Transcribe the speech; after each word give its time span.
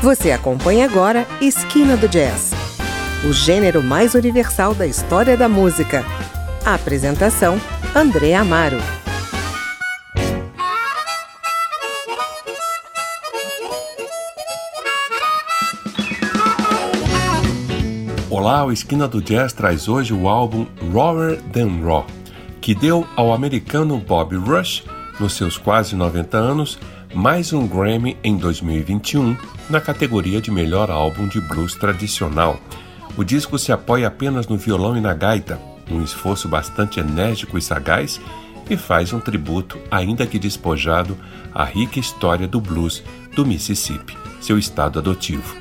Você 0.00 0.30
acompanha 0.30 0.84
agora 0.84 1.26
Esquina 1.40 1.96
do 1.96 2.08
Jazz, 2.08 2.52
o 3.28 3.32
gênero 3.32 3.82
mais 3.82 4.14
universal 4.14 4.72
da 4.72 4.86
história 4.86 5.36
da 5.36 5.48
música. 5.48 6.04
A 6.64 6.74
apresentação: 6.74 7.60
André 7.96 8.32
Amaro. 8.32 8.78
Olá, 18.30 18.64
o 18.64 18.70
Esquina 18.70 19.08
do 19.08 19.20
Jazz 19.20 19.52
traz 19.52 19.88
hoje 19.88 20.14
o 20.14 20.28
álbum 20.28 20.64
Rawer 20.94 21.42
Than 21.52 21.84
Raw, 21.84 22.06
que 22.60 22.72
deu 22.72 23.04
ao 23.16 23.32
americano 23.32 23.98
Bob 23.98 24.36
Rush, 24.36 24.84
nos 25.18 25.32
seus 25.32 25.58
quase 25.58 25.96
90 25.96 26.38
anos, 26.38 26.78
mais 27.12 27.52
um 27.52 27.66
Grammy 27.66 28.16
em 28.22 28.36
2021 28.36 29.57
na 29.70 29.80
categoria 29.80 30.40
de 30.40 30.50
melhor 30.50 30.90
álbum 30.90 31.26
de 31.26 31.40
blues 31.40 31.74
tradicional. 31.74 32.58
O 33.16 33.24
disco 33.24 33.58
se 33.58 33.72
apoia 33.72 34.08
apenas 34.08 34.46
no 34.46 34.56
violão 34.56 34.96
e 34.96 35.00
na 35.00 35.12
gaita, 35.14 35.60
um 35.90 36.02
esforço 36.02 36.48
bastante 36.48 37.00
enérgico 37.00 37.58
e 37.58 37.62
sagaz, 37.62 38.20
e 38.70 38.76
faz 38.76 39.12
um 39.12 39.20
tributo, 39.20 39.78
ainda 39.90 40.26
que 40.26 40.38
despojado, 40.38 41.16
à 41.54 41.64
rica 41.64 41.98
história 41.98 42.46
do 42.46 42.60
blues 42.60 43.02
do 43.34 43.44
Mississippi, 43.44 44.16
seu 44.40 44.58
estado 44.58 44.98
adotivo. 44.98 45.56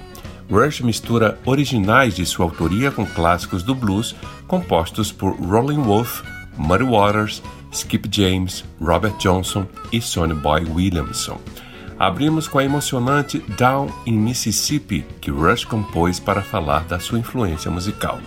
Rush 0.50 0.82
mistura 0.82 1.38
originais 1.46 2.16
de 2.16 2.26
sua 2.26 2.46
autoria 2.46 2.92
com 2.92 3.06
clássicos 3.06 3.64
do 3.64 3.76
blues 3.76 4.16
compostos 4.48 5.12
por 5.12 5.36
Rolling 5.36 5.82
Wolf, 5.82 6.22
Muddy 6.58 6.84
Waters, 6.84 7.42
Skip 7.72 8.08
James, 8.10 8.64
Robert 8.80 9.18
Johnson 9.18 9.68
e 9.92 10.02
Sonny 10.02 10.34
Boy 10.34 10.66
Williamson. 10.66 11.40
Abrimos 12.00 12.48
com 12.48 12.60
a 12.60 12.64
emocionante 12.64 13.40
Down 13.58 13.90
in 14.06 14.14
Mississippi, 14.14 15.04
que 15.20 15.32
Rush 15.32 15.66
compôs 15.66 16.20
para 16.20 16.44
falar 16.44 16.84
da 16.84 17.00
sua 17.00 17.18
influência 17.18 17.72
musical. 17.72 18.20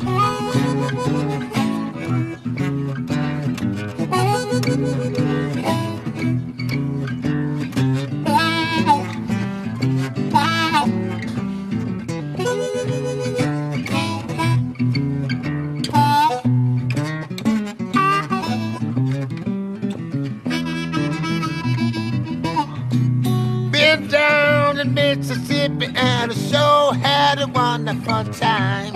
Wonderful 27.90 28.24
time. 28.34 28.92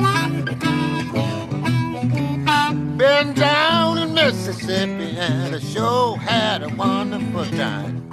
Been 2.98 3.32
down 3.32 3.98
in 3.98 4.12
Mississippi 4.12 5.16
and 5.16 5.54
the 5.54 5.60
show 5.60 6.16
had 6.16 6.62
a 6.62 6.68
wonderful 6.68 7.46
time. 7.56 8.08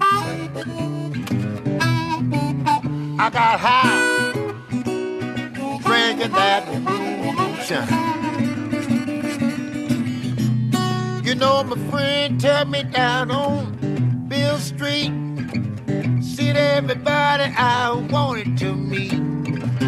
I 3.20 3.30
got 3.30 3.60
high 3.60 4.32
drinking 5.84 6.32
that 6.32 6.68
moonshine. 6.82 7.88
You 11.26 11.36
know, 11.36 11.64
my 11.64 11.78
friend 11.90 12.40
took 12.40 12.68
me 12.70 12.84
down 12.84 13.32
on 13.32 14.28
Beale 14.30 14.58
Street. 14.58 15.31
Seen 16.52 16.58
everybody 16.58 17.46
I 17.56 17.92
wanted 18.12 18.58
to 18.58 18.76
meet 18.76 19.12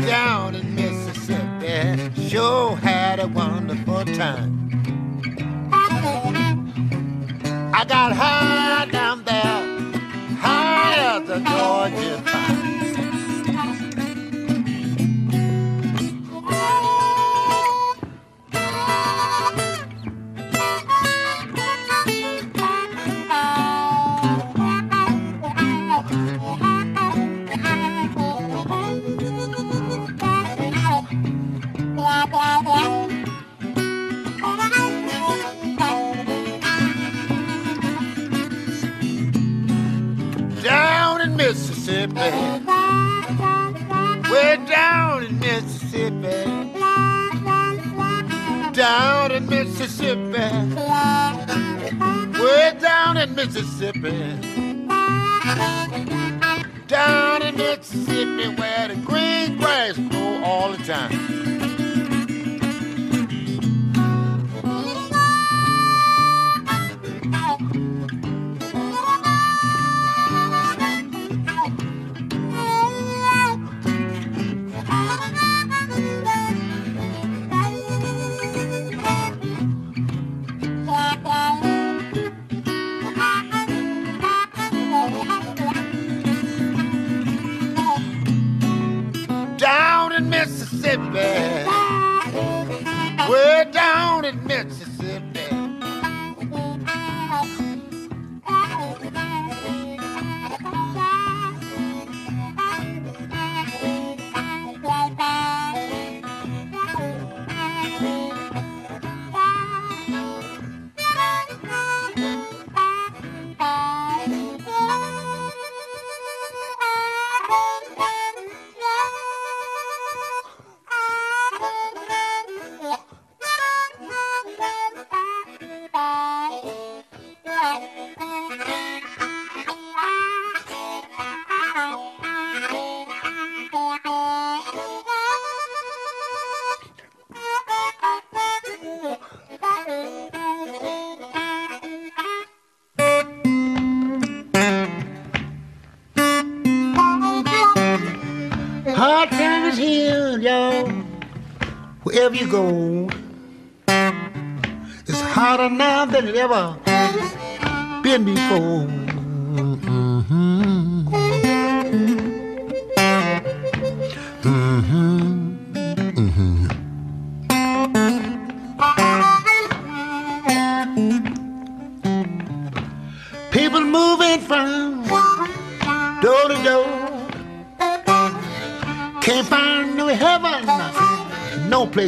down 0.07 0.55
in 0.55 0.75
Mississippi. 0.75 2.29
Sure 2.29 2.77
had 2.77 3.19
a 3.19 3.27
wonderful 3.27 4.05
time. 4.05 4.69
I 7.73 7.83
got 7.85 8.13
high 8.13 8.85
down 8.89 9.25
there, 9.25 9.61
high 10.39 11.17
as 11.17 11.27
the 11.27 11.39
Georgia 11.39 12.21
pine. 12.31 12.62
Mississippi. 42.23 42.71
Way 44.31 44.65
down 44.65 45.23
in 45.23 45.39
Mississippi. 45.39 46.43
Down 48.73 49.31
in 49.31 49.45
Mississippi. 49.47 50.45
Way 52.39 52.77
down 52.79 53.17
in 53.17 53.35
Mississippi. 53.35 54.39
Down 56.87 57.41
in 57.41 57.57
Mississippi 57.57 58.47
where 58.55 58.87
the 58.87 58.95
green 59.03 59.57
grass 59.57 59.97
grow 59.97 60.43
all 60.43 60.71
the 60.71 60.83
time. 60.83 61.52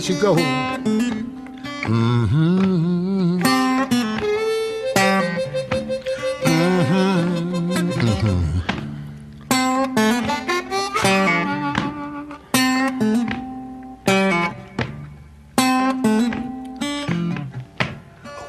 Place 0.05 0.15
you 0.15 0.21
go. 0.21 0.35
Mm-hmm. 1.85 3.41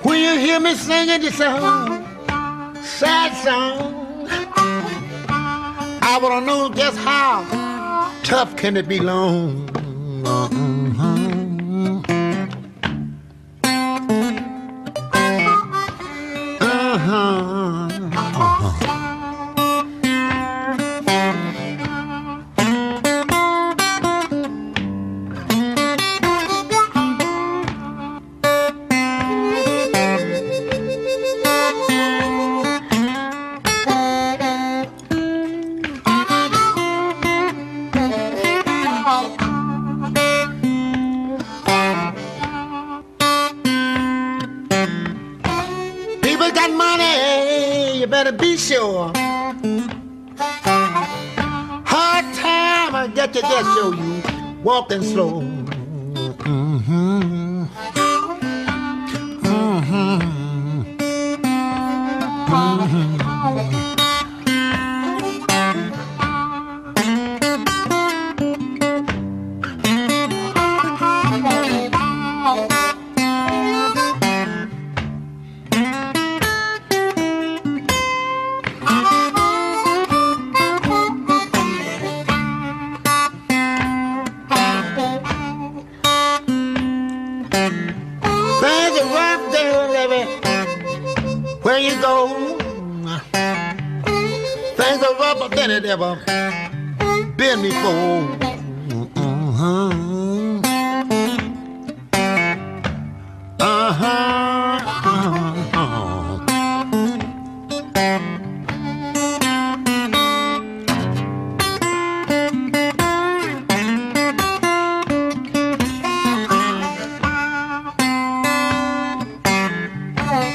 When 0.02 0.20
you 0.20 0.38
hear 0.38 0.60
me 0.60 0.74
singing 0.74 1.20
this 1.20 1.36
song, 1.36 2.04
sad 2.82 3.32
song, 3.44 4.28
I 6.02 6.18
wanna 6.22 6.46
know 6.46 6.68
just 6.70 6.98
how 6.98 7.44
tough 8.22 8.56
can 8.56 8.76
it 8.76 8.88
be 8.88 9.00
long. 9.00 9.66
Mhm. 10.26 11.35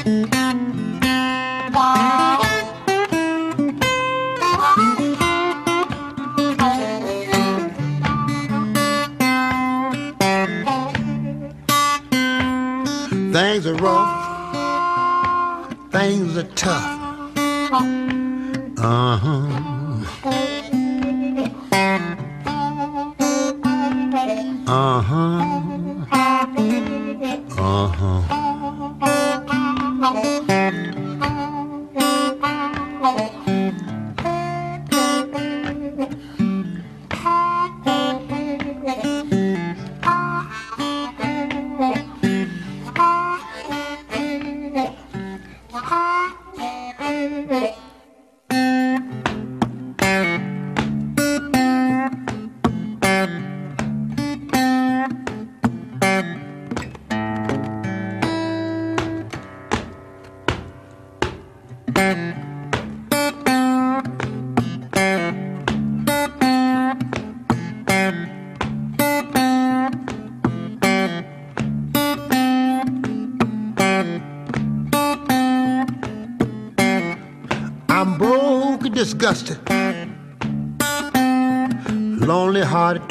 Things 0.04 0.41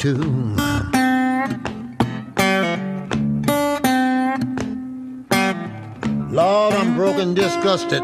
too. 0.02 0.16
Lord, 6.28 6.74
I'm 6.74 6.96
broken, 6.96 7.34
disgusted. 7.34 8.02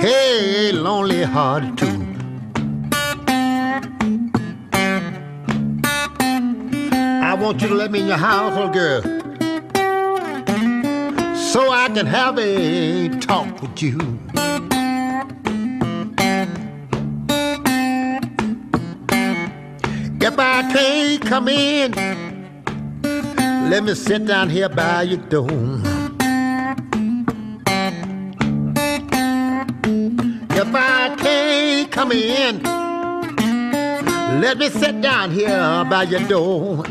Hey, 0.00 0.70
lonely 0.70 1.24
heart 1.24 1.76
too. 1.76 1.86
I 6.92 7.34
want 7.34 7.60
you 7.62 7.66
to 7.66 7.74
let 7.74 7.90
me 7.90 7.98
in 7.98 8.06
your 8.06 8.16
house, 8.16 8.54
little 8.54 8.70
girl 8.70 9.02
so 11.34 11.72
I 11.72 11.88
can 11.88 12.06
have 12.06 12.38
a 12.38 13.08
talk 13.18 13.60
with 13.60 13.82
you. 13.82 13.98
I 20.44 20.62
can't 20.72 21.24
come 21.24 21.46
in, 21.46 21.92
let 23.70 23.84
me 23.84 23.94
sit 23.94 24.26
down 24.26 24.50
here 24.50 24.68
by 24.68 25.02
your 25.02 25.18
door. 25.18 25.48
If 30.50 30.74
I 30.74 31.14
can't 31.16 31.92
come 31.92 32.10
in, 32.10 32.60
let 34.40 34.58
me 34.58 34.68
sit 34.68 35.00
down 35.00 35.30
here 35.30 35.84
by 35.88 36.02
your 36.02 36.26
door. 36.26 36.84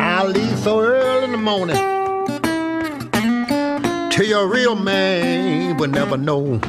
I'll 0.00 0.28
leave 0.28 0.58
so 0.60 0.80
early 0.80 1.24
in 1.24 1.32
the 1.32 1.38
morning 1.38 1.76
till 4.12 4.26
your 4.26 4.46
real 4.46 4.76
man 4.76 5.78
will 5.78 5.90
never 5.90 6.16
know. 6.16 6.60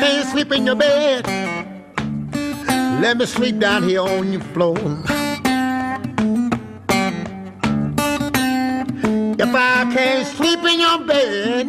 Can't 0.00 0.28
sleep 0.30 0.50
in 0.52 0.64
your 0.64 0.76
bed, 0.76 1.26
let 3.02 3.18
me 3.18 3.26
sleep 3.26 3.58
down 3.58 3.82
here 3.82 4.00
on 4.00 4.32
your 4.32 4.40
floor. 4.54 4.78
If 9.38 9.54
I 9.54 9.92
can't 9.94 10.26
sleep 10.26 10.60
in 10.64 10.80
your 10.80 10.98
bed, 11.04 11.66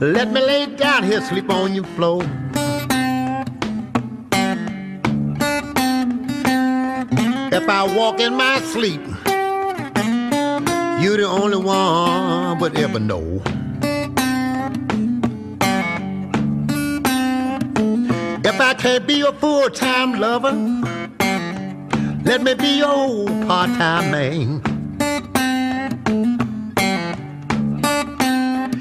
let 0.00 0.30
me 0.30 0.40
lay 0.40 0.66
down 0.66 1.02
here, 1.02 1.20
sleep 1.22 1.50
on 1.50 1.74
your 1.74 1.86
floor. 1.96 2.22
If 7.52 7.68
I 7.68 7.96
walk 7.96 8.20
in 8.20 8.36
my 8.36 8.60
sleep, 8.60 9.02
you're 11.02 11.16
the 11.16 11.26
only 11.28 11.56
one 11.56 12.60
would 12.60 12.78
ever 12.78 13.00
know. 13.00 13.42
If 18.54 18.60
I 18.60 18.74
can't 18.74 19.06
be 19.06 19.14
your 19.14 19.32
full-time 19.32 20.20
lover, 20.20 20.52
let 22.22 22.42
me 22.42 22.52
be 22.52 22.78
your 22.80 23.26
part-time 23.46 24.10
man. 24.10 24.60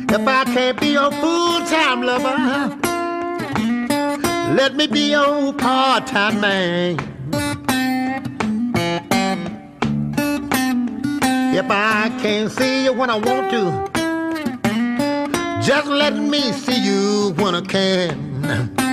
If 0.09 0.27
I 0.27 0.43
can't 0.43 0.77
be 0.77 0.87
your 0.87 1.09
full-time 1.09 2.01
lover, 2.01 2.35
let 4.55 4.75
me 4.75 4.87
be 4.87 5.11
your 5.11 5.53
part-time 5.53 6.41
man. 6.41 6.99
If 11.55 11.71
I 11.71 12.11
can't 12.21 12.51
see 12.51 12.83
you 12.83 12.91
when 12.91 13.09
I 13.09 13.15
want 13.15 13.51
to, 13.51 13.89
just 15.65 15.87
let 15.87 16.17
me 16.17 16.51
see 16.51 16.83
you 16.83 17.33
when 17.37 17.55
I 17.55 17.61
can. 17.61 18.90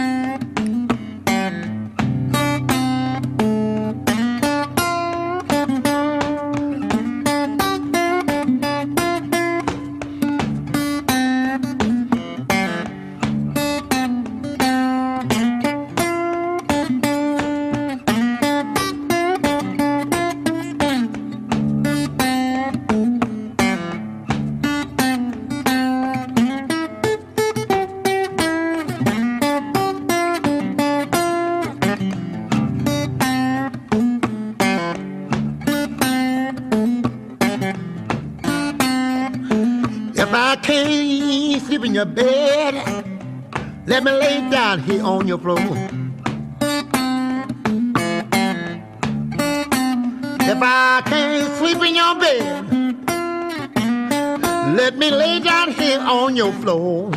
Your 41.99 42.07
bed. 42.07 42.75
Let 43.87 44.05
me 44.05 44.13
lay 44.13 44.49
down 44.51 44.79
here 44.85 45.03
on 45.03 45.27
your 45.27 45.39
floor. 45.39 45.59
If 50.53 50.59
I 50.63 51.03
can't 51.07 51.57
sleep 51.59 51.79
in 51.83 51.97
your 51.97 52.15
bed, 52.15 52.65
let 54.77 54.97
me 54.97 55.11
lay 55.11 55.41
down 55.41 55.73
here 55.73 55.99
on 55.99 56.37
your 56.37 56.53
floor. 56.53 57.11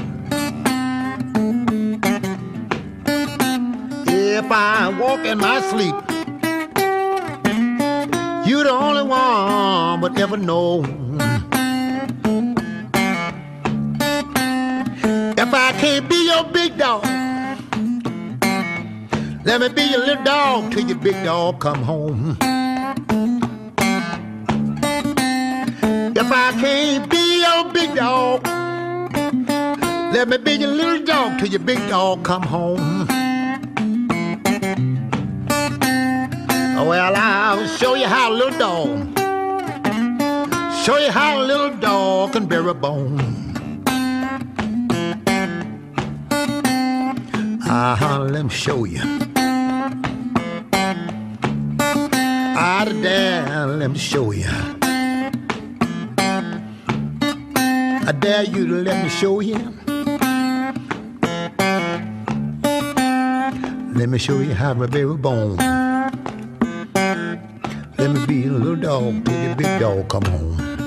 If 4.07 4.51
I 4.51 4.89
walk 4.99 5.23
in 5.27 5.37
my 5.37 5.61
sleep, 5.61 5.93
you're 8.47 8.63
the 8.63 8.71
only 8.71 9.03
one 9.03 10.01
would 10.01 10.17
ever 10.17 10.37
know. 10.37 11.00
I 15.71 15.73
can't 15.79 16.09
be 16.09 16.25
your 16.27 16.43
big 16.43 16.77
dog, 16.77 17.05
let 19.45 19.61
me 19.61 19.69
be 19.69 19.83
your 19.83 20.01
little 20.05 20.21
dog 20.21 20.69
till 20.73 20.85
your 20.85 20.97
big 20.97 21.23
dog 21.23 21.61
come 21.61 21.81
home. 21.81 22.37
If 26.13 26.29
I 26.29 26.51
can't 26.59 27.09
be 27.09 27.41
your 27.41 27.71
big 27.71 27.95
dog, 27.95 28.45
let 30.13 30.27
me 30.27 30.37
be 30.39 30.55
your 30.55 30.71
little 30.71 31.05
dog 31.05 31.39
till 31.39 31.47
your 31.47 31.61
big 31.61 31.79
dog 31.87 32.25
come 32.25 32.43
home. 32.43 33.07
Well, 36.85 37.13
I'll 37.15 37.65
show 37.77 37.95
you 37.95 38.07
how 38.07 38.29
a 38.29 38.33
little 38.33 38.59
dog, 38.59 39.17
show 40.83 40.97
you 40.97 41.11
how 41.11 41.41
a 41.41 41.43
little 41.45 41.77
dog 41.77 42.33
can 42.33 42.45
bear 42.45 42.67
a 42.67 42.73
bone. 42.73 43.30
Uh-huh, 47.73 48.19
let 48.25 48.43
me 48.43 48.49
show 48.49 48.83
you. 48.83 48.99
Out 52.59 52.89
of 52.89 53.01
there, 53.01 53.65
let 53.65 53.91
me 53.91 53.97
show 53.97 54.31
you. 54.31 54.49
I 58.03 58.11
dare 58.19 58.43
you 58.43 58.67
to 58.67 58.75
let 58.83 59.01
me 59.01 59.09
show 59.09 59.39
you. 59.39 59.55
Let 63.95 64.09
me 64.09 64.17
show 64.17 64.41
you 64.41 64.53
how 64.53 64.73
my 64.73 64.87
baby 64.87 65.15
bone. 65.15 65.55
Let 67.97 68.11
me 68.11 68.25
be 68.25 68.47
a 68.47 68.51
little 68.51 68.75
dog 68.75 69.23
till 69.23 69.47
the 69.47 69.55
big 69.57 69.79
dog 69.79 70.09
come 70.09 70.25
home. 70.25 70.80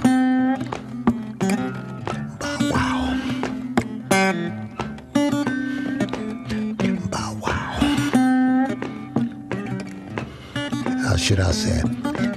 Should 11.34 11.44
I 11.44 11.50
say? 11.50 11.82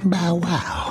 Bow 0.05 0.35
wow. 0.35 0.86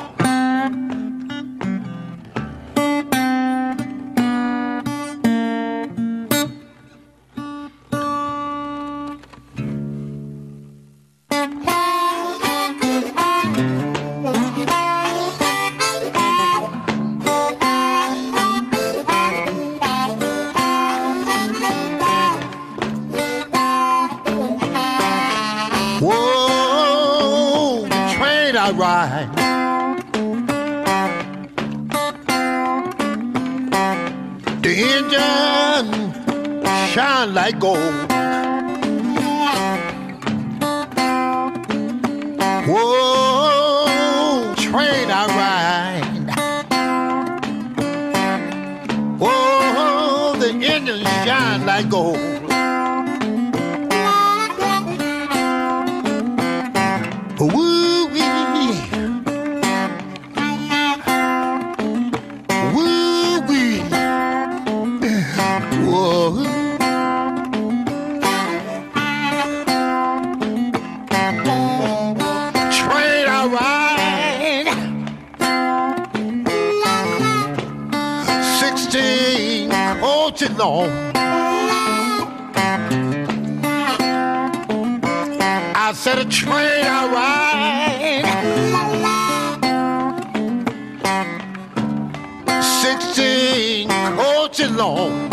sixteen 92.87 93.89
coaches 94.17 94.71
long. 94.71 95.29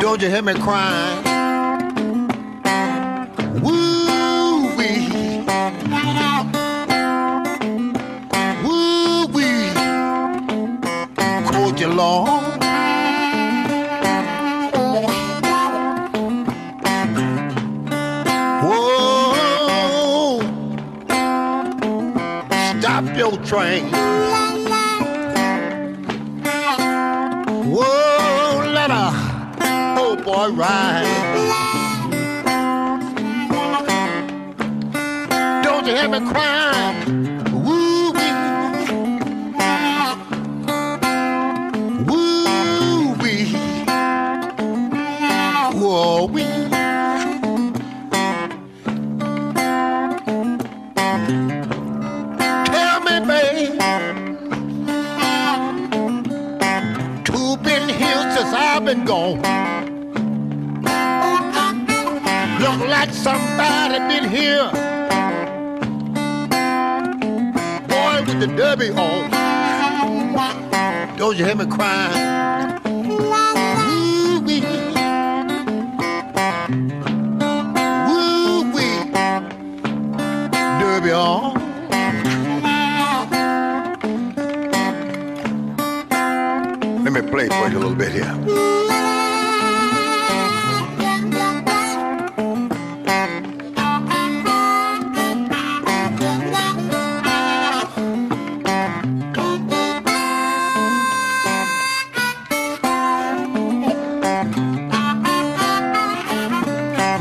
Don't 0.00 0.22
you 0.22 0.28
hear 0.28 0.42
me 0.42 0.54
crying? 0.54 1.29
Train. 23.50 23.82
Whoa, 27.74 28.62
let 28.72 28.92
a 28.92 29.06
old 29.98 30.20
oh, 30.20 30.24
boy 30.24 30.50
ride. 30.54 31.10
Don't 35.64 35.84
you 35.84 35.96
hear 35.96 36.08
me 36.08 36.20
crying? 36.30 36.59
Gone. 59.10 59.42
Look 62.62 62.80
like 62.88 63.12
somebody 63.12 63.98
been 64.10 64.26
here. 64.30 64.70
Boy 67.88 68.14
with 68.26 68.38
the 68.38 68.46
derby 68.56 68.90
on. 68.90 69.30
Don't 71.16 71.36
you 71.36 71.44
hear 71.44 71.56
me 71.56 71.66
crying? 71.66 72.78
Woo-wee. 73.88 74.62
Woo-wee. 78.06 78.98
Derby 80.80 81.10
on. 81.10 81.54
Let 87.04 87.12
me 87.12 87.22
play 87.28 87.48
for 87.48 87.68
you 87.68 87.78
a 87.78 87.80
little 87.80 87.96
bit 87.96 88.12
here. 88.12 88.79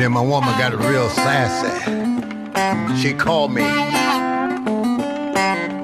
My 0.07 0.21
woman 0.21 0.57
got 0.57 0.73
real 0.73 1.09
sassy. 1.09 1.69
She 3.01 3.13
called 3.13 3.51
me 3.51 3.63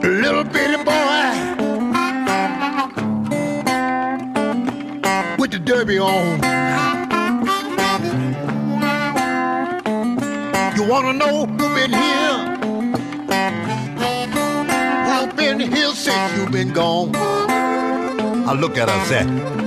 little 0.02 0.46
bitty 0.46 0.78
boy 0.84 1.28
with 5.38 5.52
the 5.52 5.60
derby 5.60 6.00
on. 6.00 6.40
You 10.78 10.84
wanna 10.88 11.14
know 11.14 11.46
who 11.46 11.58
been 11.76 11.92
here? 11.92 12.38
Who 15.10 15.34
been 15.36 15.60
here 15.60 15.94
since 15.94 16.38
you 16.38 16.50
been 16.50 16.72
gone? 16.72 17.14
I 17.14 18.54
look 18.54 18.78
at 18.78 18.88
her 18.88 18.96
and 18.96 19.08
said. 19.08 19.65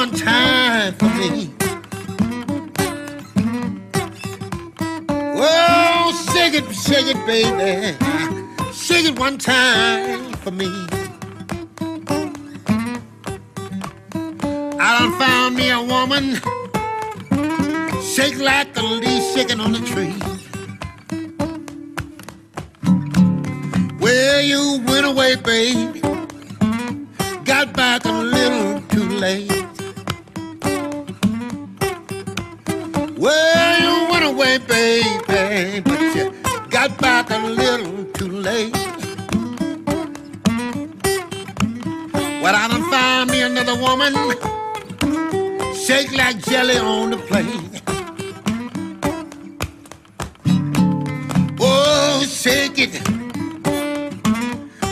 One 0.00 0.12
time 0.12 0.94
for 0.94 1.06
me. 1.06 1.52
Oh, 5.10 6.32
shake 6.32 6.54
it, 6.54 6.64
shake 6.74 7.08
it, 7.14 7.26
baby. 7.26 7.96
Shake 8.72 9.06
it 9.06 9.18
one 9.18 9.36
time 9.36 10.32
for 10.42 10.50
me. 10.52 10.70
I 14.78 14.98
done 14.98 15.12
found 15.18 15.56
me 15.56 15.70
a 15.70 15.82
woman, 15.82 16.36
shake 18.02 18.38
like 18.38 18.74
a 18.76 18.82
leaf 18.82 19.22
shaking 19.34 19.60
on 19.60 19.72
the 19.72 19.80
tree. 19.90 20.14
Where 23.98 24.40
you 24.40 24.82
went 24.86 25.04
away, 25.04 25.34
baby, 25.36 26.00
got 27.50 27.72
back 27.72 28.04
a 28.04 28.12
little 28.12 28.80
too 28.92 29.08
late. 29.18 29.50
Well, 33.18 33.80
you 33.82 33.94
went 34.08 34.24
away, 34.24 34.58
baby, 34.58 35.80
but 35.80 36.00
you 36.14 36.32
got 36.70 36.96
back 36.98 37.28
a 37.30 37.38
little 37.38 38.04
too 38.12 38.30
late. 38.30 38.72
Well, 42.40 42.54
I 42.54 42.68
done 42.70 42.88
found 42.88 43.32
me 43.32 43.42
another 43.42 43.74
woman, 43.74 44.12
shake 45.74 46.12
like 46.12 46.38
jelly 46.44 46.78
on 46.78 47.10
the 47.10 47.16
plate. 47.16 47.82
Oh, 51.60 52.22
shake 52.28 52.78
it, 52.78 52.92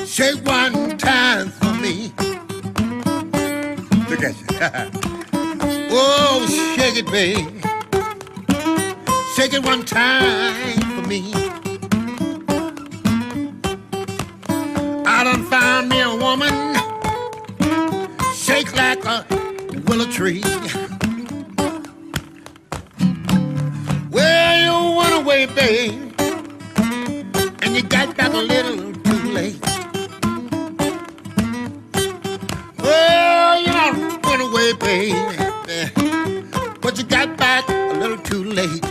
shake 0.08 0.44
one 0.44 0.98
time 0.98 1.50
for 1.50 1.72
me. 1.74 2.12
oh, 5.90 6.74
shake 6.76 6.96
it, 6.96 7.06
babe. 7.12 7.46
Shake 9.36 9.54
it 9.54 9.62
one 9.64 9.84
time 9.84 10.80
for 10.96 11.06
me. 11.06 11.32
I 15.06 15.22
done 15.22 15.44
found 15.44 15.88
me 15.88 16.00
a 16.00 16.12
woman 16.16 16.52
shake 18.34 18.74
like 18.74 19.04
a 19.04 19.24
willow 19.86 20.06
tree. 20.06 20.42
Well, 24.10 24.58
you 24.64 24.96
went 24.96 25.14
away, 25.14 25.46
babe, 25.46 26.12
and 27.62 27.76
you 27.76 27.82
got 27.84 28.16
back 28.16 28.32
a 28.32 28.38
little 28.38 28.92
too 28.92 29.30
late. 29.30 29.60
Well, 32.78 33.62
you're 33.62 33.72
not 33.72 34.17
away, 34.36 34.72
baby. 34.74 35.16
But 36.80 36.98
you 36.98 37.04
got 37.04 37.36
back 37.36 37.68
a 37.68 37.94
little 37.94 38.18
too 38.18 38.44
late. 38.44 38.84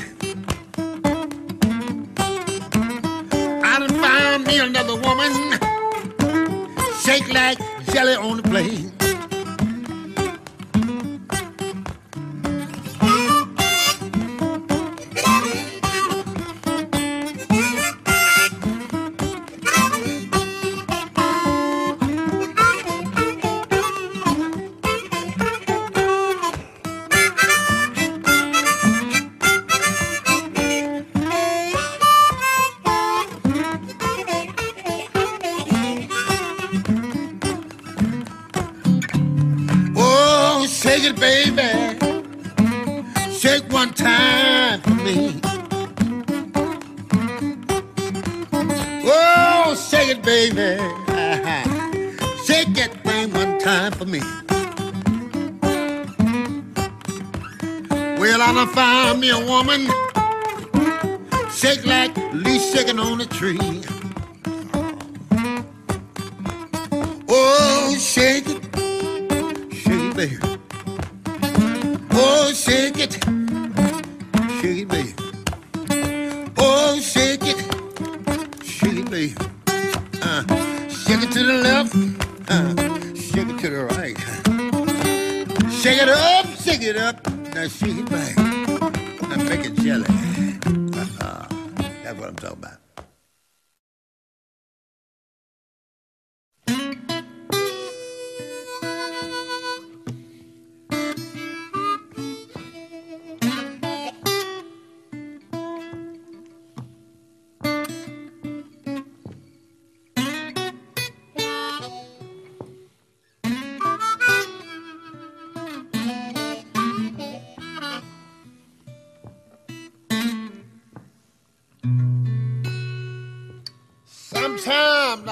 I 3.64 3.80
done 3.80 3.96
found 4.02 4.46
me 4.46 4.60
another 4.60 4.96
woman, 4.96 5.34
shake 7.04 7.32
like 7.34 7.58
jelly 7.92 8.16
on 8.16 8.38
the 8.38 8.44
plate. 8.44 8.97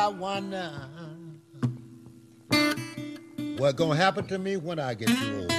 I 0.05 0.07
wonder 0.07 0.71
what's 3.57 3.73
gonna 3.73 3.95
happen 3.95 4.27
to 4.27 4.37
me 4.37 4.55
when 4.55 4.77
I 4.77 4.93
get 4.93 5.07
too 5.07 5.47
old. 5.49 5.51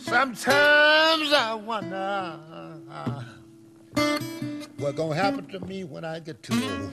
Sometimes 0.00 1.32
I 1.32 1.54
wonder 1.54 2.40
what's 4.78 4.96
gonna 4.96 5.14
happen 5.14 5.46
to 5.46 5.60
me 5.60 5.84
when 5.84 6.04
I 6.04 6.18
get 6.18 6.42
too 6.42 6.54
old. 6.54 6.92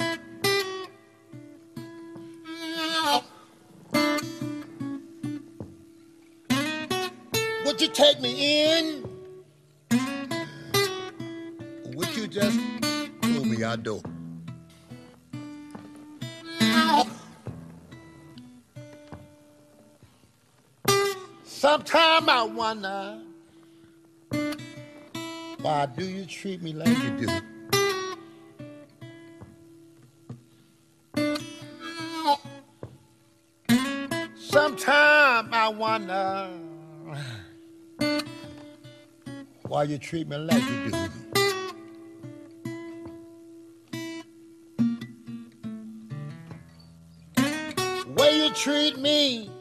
Would 7.65 7.81
you 7.81 7.87
take 7.87 8.21
me 8.21 8.37
door. 13.77 14.01
Sometime 21.43 22.29
I 22.29 22.43
wonder 22.43 23.19
why 25.61 25.85
do 25.87 26.05
you 26.05 26.25
treat 26.25 26.61
me 26.61 26.73
like 26.73 26.87
you 26.87 27.09
do? 27.17 27.27
Sometimes 34.37 35.49
I 35.51 35.67
wonder 35.69 36.49
why 39.63 39.83
you 39.83 39.97
treat 39.97 40.27
me 40.27 40.37
like 40.37 40.61
you 40.61 40.91
do. 40.91 41.26
Treat 48.67 48.97
me. 48.97 49.57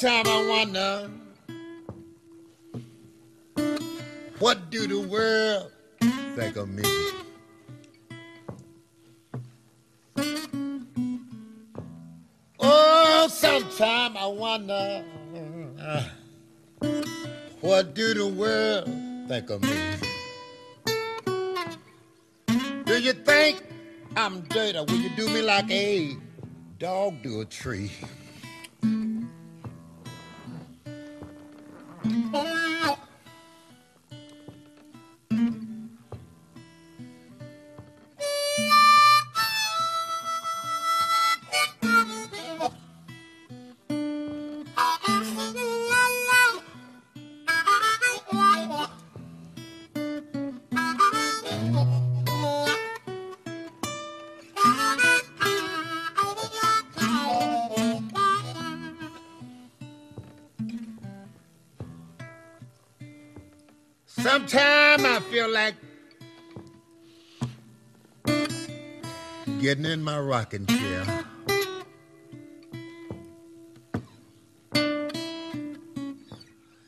Sometimes 0.00 0.28
I 0.30 0.48
wonder 0.48 1.10
what 4.38 4.70
do 4.70 4.86
the 4.86 4.98
world 4.98 5.72
think 6.34 6.56
of 6.56 6.70
me? 6.70 6.84
Oh, 12.58 13.28
sometimes 13.30 14.16
I 14.18 14.26
wonder 14.26 15.04
what 17.60 17.92
do 17.94 18.14
the 18.14 18.26
world 18.26 18.88
think 19.28 19.50
of 19.50 19.60
me? 19.60 19.76
Do 22.86 22.98
you 22.98 23.12
think 23.12 23.62
I'm 24.16 24.40
dirty? 24.48 24.78
Will 24.78 24.94
you 24.94 25.10
do 25.14 25.28
me 25.28 25.42
like 25.42 25.70
a 25.70 26.16
dog 26.78 27.22
do 27.22 27.42
a 27.42 27.44
tree? 27.44 27.90
Getting 69.70 69.84
in 69.84 70.02
my 70.02 70.18
rocking 70.18 70.66
chair. 70.66 71.24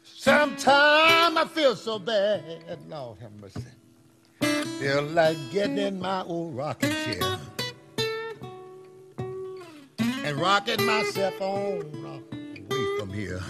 Sometimes 0.02 1.36
I 1.36 1.44
feel 1.54 1.76
so 1.76 2.00
bad, 2.00 2.42
Lord 2.88 3.18
have 3.20 3.30
mercy. 3.40 3.62
Feel 4.80 5.04
like 5.04 5.36
getting 5.52 5.78
in 5.78 6.00
my 6.00 6.22
old 6.22 6.56
rocking 6.56 6.90
chair 6.90 7.38
and 9.98 10.36
rocking 10.38 10.84
myself 10.84 11.40
on 11.40 11.82
away 12.68 12.98
from 12.98 13.12
here. 13.12 13.40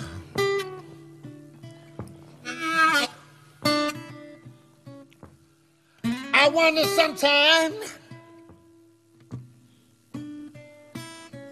I 6.35 6.49
wonder 6.53 6.85
sometimes 6.85 8.02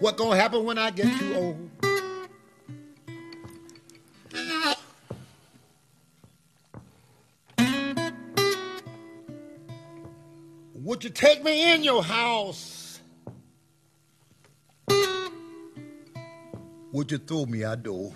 what 0.01 0.17
gonna 0.17 0.35
happen 0.35 0.65
when 0.65 0.79
I 0.79 0.89
get 0.89 1.05
too 1.19 1.25
mm. 1.25 1.35
old. 1.37 1.69
Would 10.73 11.03
you 11.03 11.11
take 11.11 11.43
me 11.43 11.73
in 11.73 11.83
your 11.83 12.03
house? 12.03 12.99
Would 16.91 17.11
you 17.11 17.19
throw 17.19 17.45
me 17.45 17.63
out 17.63 17.83
door? 17.83 18.11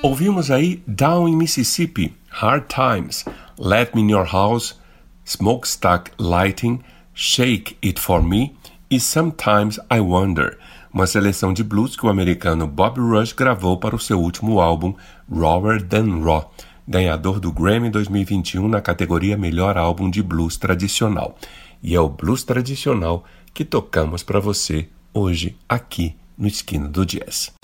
Ouvimos 0.00 0.48
aí 0.48 0.80
Down 0.86 1.28
in 1.28 1.34
Mississippi, 1.34 2.14
Hard 2.28 2.66
Times, 2.68 3.24
Let 3.58 3.96
Me 3.96 4.02
in 4.02 4.10
Your 4.12 4.26
House, 4.32 4.76
Smokestack 5.24 6.12
Lighting, 6.20 6.80
Shake 7.12 7.76
It 7.84 8.00
For 8.00 8.22
Me 8.22 8.54
e 8.88 9.00
Sometimes 9.00 9.80
I 9.90 9.98
Wonder, 9.98 10.56
uma 10.94 11.04
seleção 11.04 11.52
de 11.52 11.64
blues 11.64 11.96
que 11.96 12.06
o 12.06 12.08
americano 12.08 12.68
Bob 12.68 13.00
Rush 13.00 13.32
gravou 13.32 13.76
para 13.76 13.96
o 13.96 13.98
seu 13.98 14.20
último 14.20 14.60
álbum 14.60 14.94
Rawer 15.28 15.82
Than 15.82 16.22
Raw, 16.22 16.54
ganhador 16.86 17.40
do 17.40 17.50
Grammy 17.50 17.90
2021 17.90 18.68
na 18.68 18.80
categoria 18.80 19.36
Melhor 19.36 19.76
Álbum 19.76 20.08
de 20.08 20.22
Blues 20.22 20.56
Tradicional. 20.56 21.36
E 21.82 21.96
é 21.96 22.00
o 22.00 22.08
blues 22.08 22.44
tradicional 22.44 23.24
que 23.52 23.64
tocamos 23.64 24.22
para 24.22 24.38
você 24.38 24.88
hoje 25.12 25.56
aqui 25.68 26.14
no 26.36 26.46
Esquina 26.46 26.86
do 26.86 27.04
Jazz. 27.04 27.57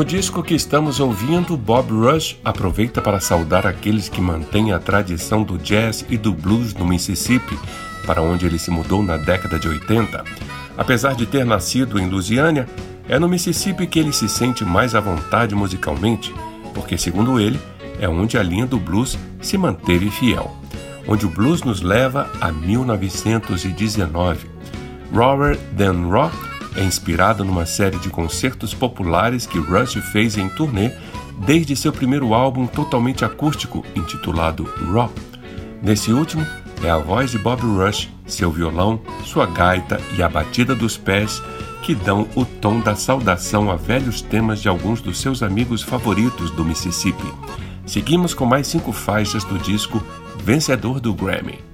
No 0.00 0.04
disco 0.06 0.42
que 0.42 0.54
estamos 0.54 0.98
ouvindo, 0.98 1.58
Bob 1.58 1.92
Rush 1.92 2.34
aproveita 2.42 3.02
para 3.02 3.20
saudar 3.20 3.66
aqueles 3.66 4.08
que 4.08 4.18
mantêm 4.18 4.72
a 4.72 4.78
tradição 4.78 5.42
do 5.42 5.58
jazz 5.58 6.06
e 6.08 6.16
do 6.16 6.32
blues 6.32 6.72
no 6.72 6.86
Mississippi, 6.86 7.54
para 8.06 8.22
onde 8.22 8.46
ele 8.46 8.58
se 8.58 8.70
mudou 8.70 9.02
na 9.02 9.18
década 9.18 9.58
de 9.58 9.68
80. 9.68 10.24
Apesar 10.74 11.14
de 11.14 11.26
ter 11.26 11.44
nascido 11.44 12.00
em 12.00 12.08
Louisiana, 12.08 12.66
é 13.10 13.18
no 13.18 13.28
Mississippi 13.28 13.86
que 13.86 13.98
ele 13.98 14.10
se 14.10 14.26
sente 14.26 14.64
mais 14.64 14.94
à 14.94 15.00
vontade 15.00 15.54
musicalmente, 15.54 16.34
porque, 16.72 16.96
segundo 16.96 17.38
ele, 17.38 17.60
é 18.00 18.08
onde 18.08 18.38
a 18.38 18.42
linha 18.42 18.64
do 18.64 18.78
blues 18.78 19.18
se 19.42 19.58
manteve 19.58 20.10
fiel, 20.10 20.50
onde 21.06 21.26
o 21.26 21.28
blues 21.28 21.62
nos 21.62 21.82
leva 21.82 22.30
a 22.40 22.50
1919. 22.50 24.48
Rower 25.12 25.58
Than 25.76 26.08
Rock 26.08 26.49
é 26.76 26.82
inspirado 26.82 27.44
numa 27.44 27.66
série 27.66 27.98
de 27.98 28.10
concertos 28.10 28.72
populares 28.72 29.46
que 29.46 29.58
Rush 29.58 29.94
fez 30.12 30.36
em 30.36 30.48
turnê 30.48 30.92
desde 31.38 31.74
seu 31.74 31.92
primeiro 31.92 32.34
álbum 32.34 32.66
totalmente 32.66 33.24
acústico, 33.24 33.84
intitulado 33.96 34.64
Raw. 34.92 35.10
Nesse 35.82 36.12
último, 36.12 36.46
é 36.82 36.90
a 36.90 36.98
voz 36.98 37.30
de 37.30 37.38
Bob 37.38 37.62
Rush, 37.62 38.08
seu 38.26 38.50
violão, 38.50 39.00
sua 39.24 39.46
gaita 39.46 40.00
e 40.16 40.22
a 40.22 40.28
batida 40.28 40.74
dos 40.74 40.96
pés 40.96 41.42
que 41.82 41.94
dão 41.94 42.28
o 42.34 42.44
tom 42.44 42.80
da 42.80 42.94
saudação 42.94 43.70
a 43.70 43.76
velhos 43.76 44.20
temas 44.20 44.60
de 44.60 44.68
alguns 44.68 45.00
dos 45.00 45.18
seus 45.18 45.42
amigos 45.42 45.82
favoritos 45.82 46.50
do 46.50 46.64
Mississippi. 46.64 47.26
Seguimos 47.86 48.34
com 48.34 48.44
mais 48.44 48.66
cinco 48.66 48.92
faixas 48.92 49.44
do 49.44 49.58
disco 49.58 50.02
vencedor 50.44 51.00
do 51.00 51.12
Grammy. 51.14 51.69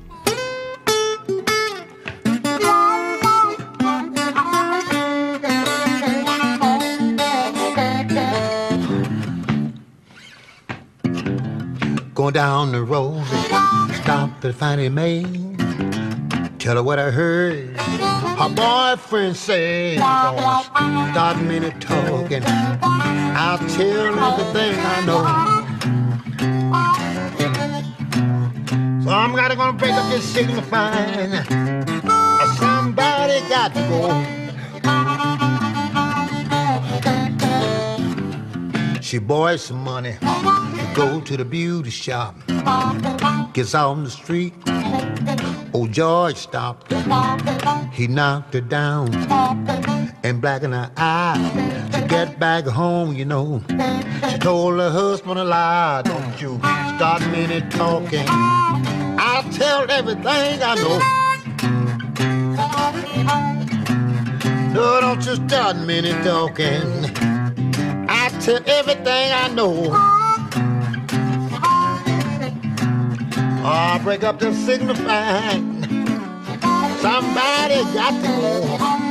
Down 12.37 12.71
the 12.71 12.83
road, 12.83 13.25
stop 14.03 14.45
at 14.45 14.55
Fannie 14.55 14.91
Mae. 14.91 15.23
Tell 16.59 16.77
her 16.77 16.83
what 16.83 16.99
I 16.99 17.11
heard. 17.11 17.75
Her 17.79 18.51
boyfriend 18.51 19.35
said, 19.39 20.01
Don't 20.01 21.13
start 21.13 21.41
me 21.41 21.61
to 21.61 21.71
talking. 21.81 22.43
I'll 22.45 23.57
tell 23.57 24.19
everything 24.19 24.79
I 24.79 25.01
know. 25.07 25.25
So 29.03 29.11
I'm 29.11 29.35
gonna, 29.35 29.57
gonna 29.57 29.79
break 29.79 29.93
up 29.93 30.11
this 30.11 30.29
signifying. 30.31 31.43
Somebody 32.59 33.41
got 33.49 33.73
to 33.73 33.81
go. 33.89 35.36
She 39.07 39.19
borrows 39.21 39.63
some 39.63 39.85
money 39.85 40.17
to 40.21 40.93
go 40.97 41.21
to 41.21 41.37
the 41.37 41.45
beauty 41.45 41.91
shop. 41.91 42.35
Gets 43.53 43.73
out 43.73 43.91
on 43.91 44.03
the 44.03 44.11
street. 44.11 44.53
Old 45.73 45.93
George 45.93 46.35
stopped 46.35 46.91
her. 46.91 47.91
He 47.93 48.09
knocked 48.09 48.55
her 48.55 48.61
down 48.61 49.15
and 50.25 50.41
blackened 50.41 50.75
her 50.75 50.91
eye. 50.97 51.39
To 51.93 52.05
get 52.09 52.41
back 52.41 52.65
home, 52.65 53.15
you 53.15 53.25
know, 53.25 53.63
she 54.29 54.39
told 54.39 54.81
her 54.81 54.91
husband 54.91 55.39
a 55.39 55.45
lie. 55.45 56.03
Don't 56.03 56.43
you 56.43 56.59
start 56.97 57.25
me 57.29 57.61
talking. 57.71 58.27
I'll 58.29 59.49
tell 59.53 59.89
everything 59.89 60.61
I 60.65 60.75
know. 60.83 60.99
No, 64.75 65.01
don't 65.01 65.25
you 65.25 65.37
start 65.49 65.77
me 65.77 66.03
talking. 66.25 67.36
Tell 68.47 68.63
everything 68.69 69.33
I 69.33 69.49
know. 69.49 69.91
Oh, 73.65 74.01
break 74.05 74.23
up 74.23 74.39
the 74.39 74.55
signifying. 74.55 75.83
Somebody 77.01 77.83
got 77.93 78.15
to 78.23 78.99
go. 79.01 79.06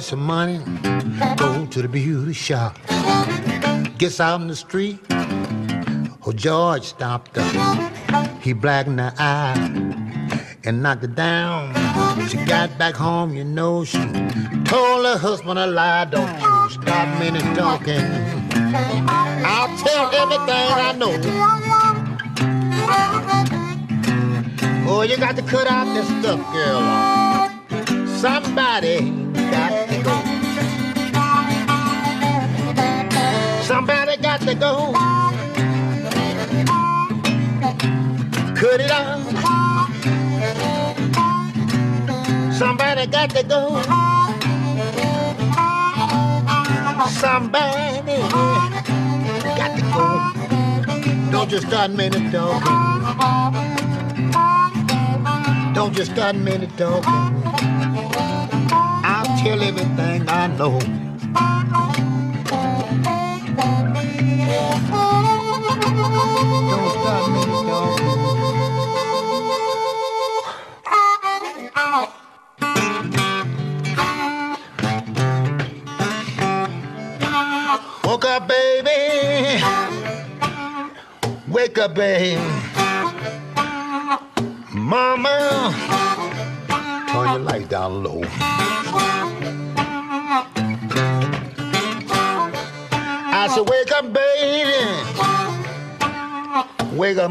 Some 0.00 0.20
money, 0.20 0.58
go 1.36 1.66
to 1.70 1.80
the 1.80 1.88
beauty 1.88 2.34
shop. 2.34 2.78
Gets 3.96 4.20
out 4.20 4.42
in 4.42 4.46
the 4.46 4.54
street, 4.54 5.00
oh 5.10 6.32
George 6.34 6.84
stopped 6.84 7.34
her. 7.36 8.38
He 8.42 8.52
blackened 8.52 9.00
her 9.00 9.14
eye 9.18 9.56
and 10.64 10.82
knocked 10.82 11.00
her 11.00 11.08
down. 11.08 11.74
She 12.28 12.36
got 12.44 12.76
back 12.76 12.94
home, 12.94 13.34
you 13.34 13.44
know, 13.44 13.84
she 13.84 13.98
told 14.66 15.06
her 15.06 15.16
husband 15.16 15.58
a 15.58 15.66
lie. 15.66 16.04
Don't 16.04 16.28
you 16.40 16.70
stop 16.70 17.18
me 17.18 17.30
talking. 17.54 18.04
I'll 19.44 19.76
tell 19.78 20.14
everything 20.14 20.68
I 20.86 20.92
know. 20.92 21.16
Oh, 24.88 25.02
you 25.02 25.16
got 25.16 25.36
to 25.36 25.42
cut 25.42 25.66
out 25.66 25.86
this 25.94 26.06
stuff, 26.20 26.40
girl. 26.52 26.82
Somebody 28.18 29.25
to 34.46 34.54
go. 34.54 34.92
Cut 38.54 38.80
it 38.80 38.90
out. 38.92 39.18
Somebody 42.52 43.06
got 43.08 43.30
to 43.30 43.42
go. 43.42 43.82
Somebody 47.08 48.18
got 49.58 49.72
to 49.74 49.82
go. 49.92 51.30
Don't 51.32 51.50
just 51.50 51.66
start 51.66 51.90
minute 51.90 52.30
talking. 52.30 52.62
Don't 55.74 55.92
just 55.92 56.12
start 56.12 56.36
minute 56.36 56.70
talking. 56.76 57.12
I'll 59.04 59.26
tell 59.42 59.60
everything 59.60 60.28
I 60.28 60.46
know. 60.46 61.05
Baby. 78.48 79.62
Wake 81.48 81.78
Up 81.78 81.94
Baby 81.94 82.40
Mama, 84.72 85.74
turn 87.08 87.26
your 87.28 87.38
light 87.38 87.68
down 87.68 88.02
low. 88.04 88.22
I 93.38 93.48
said, 93.48 93.68
wake 93.68 93.92
up, 93.92 94.12
baby. 94.12 95.35
Wake 96.96 97.18
up. 97.18 97.30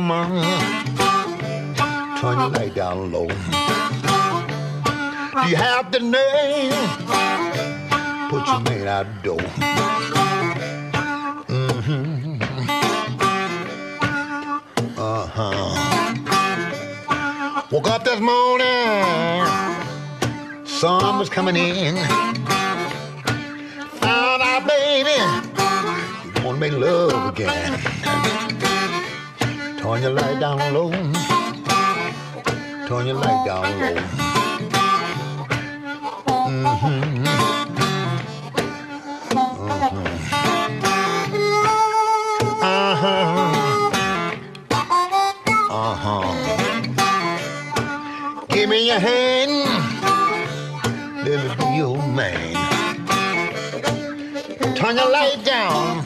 Turn 2.22 2.40
your 2.40 2.50
light 2.50 2.76
down 2.76 3.12
low. 3.12 3.26
Do 3.26 3.34
you 5.50 5.56
have 5.56 5.92
the 5.92 6.00
name? 6.02 6.72
Put 8.30 8.46
your 8.48 8.60
man 8.60 8.88
out 8.88 9.08
the 9.08 9.22
door. 9.24 9.40
Mm-hmm. 11.48 12.42
Uh-huh. 15.00 15.76
Woke 17.72 17.90
up 17.90 18.04
this 18.04 18.20
morning, 18.20 19.46
sun 20.66 21.18
was 21.18 21.30
coming 21.30 21.56
in. 21.56 21.96
Found 23.98 24.42
out, 24.44 24.68
baby, 24.68 25.18
you 26.38 26.46
wanna 26.46 26.60
make 26.60 26.74
love 26.74 27.34
again. 27.34 27.95
Turn 29.96 30.04
your 30.04 30.12
light 30.12 30.40
down 30.42 30.74
low. 30.74 30.92
Turn 32.86 33.08
your 33.08 33.16
light 33.16 33.46
down 33.46 33.64
low. 33.80 33.96
Mm-hmm. 36.50 37.26
Uh-huh. 42.62 43.08
Uh-huh. 45.72 46.24
Give 48.50 48.68
me 48.68 48.88
your 48.88 49.00
hand. 49.00 49.52
Let 51.24 51.40
me 51.42 51.56
be 51.56 51.66
your 51.78 51.96
man. 52.10 52.54
Turn 54.76 54.98
your 54.98 55.10
light 55.10 55.42
down. 55.46 56.05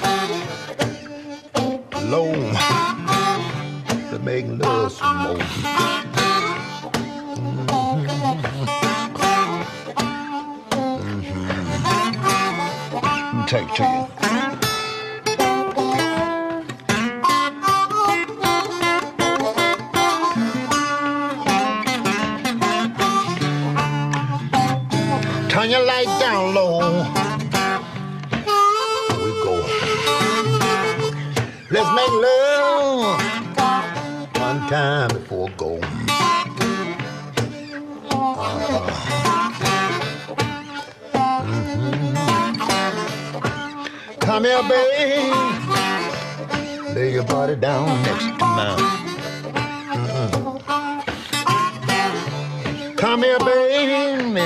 Take 13.50 13.74
to 13.76 13.84
you. 13.84 14.19
Lay 47.00 47.14
your 47.14 47.24
body 47.24 47.56
down 47.56 47.88
next 48.04 48.26
to 48.40 48.46
mine. 48.46 48.80
Mhm. 49.96 50.62
Come 52.98 53.24
here, 53.24 53.40
baby. 53.40 54.44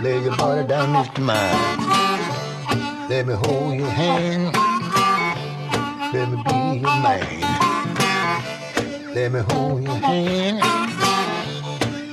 Lay 0.00 0.18
your 0.24 0.34
body 0.36 0.66
down 0.66 0.94
next 0.94 1.14
to 1.16 1.20
mine. 1.20 1.78
Let 3.10 3.26
me 3.26 3.34
hold 3.34 3.74
your 3.74 3.90
hand. 3.90 4.56
Let 6.14 6.30
me 6.30 6.36
be 6.48 6.78
your 6.80 6.96
man. 7.04 7.26
Let 9.14 9.30
me 9.32 9.40
hold 9.50 9.82
your 9.82 9.96
hand. 9.96 10.58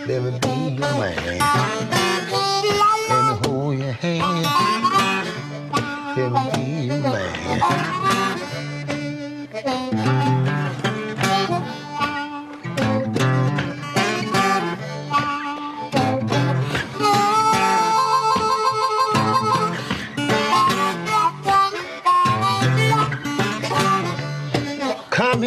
Let 0.06 0.22
me 0.24 0.32
be 0.44 0.54
your 0.80 0.94
man. 1.00 1.40
Let 3.10 3.22
me 3.28 3.34
hold 3.48 3.78
your 3.80 3.94
hand. 3.94 4.46
Let 6.18 6.30
me 6.34 6.40
be 6.52 6.88
your 6.88 7.00
man. 7.00 8.05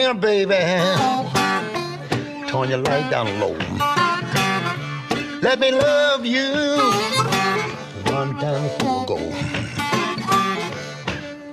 Here, 0.08 0.14
baby. 0.14 0.54
Turn 2.48 2.70
your 2.70 2.78
light 2.78 3.10
down 3.10 3.28
low. 3.40 3.54
Let 5.42 5.60
me 5.60 5.70
love 5.70 6.24
you 6.24 6.48
one 8.08 8.32
time 8.40 8.70
go. 9.04 9.18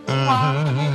Mhm. 0.08 0.95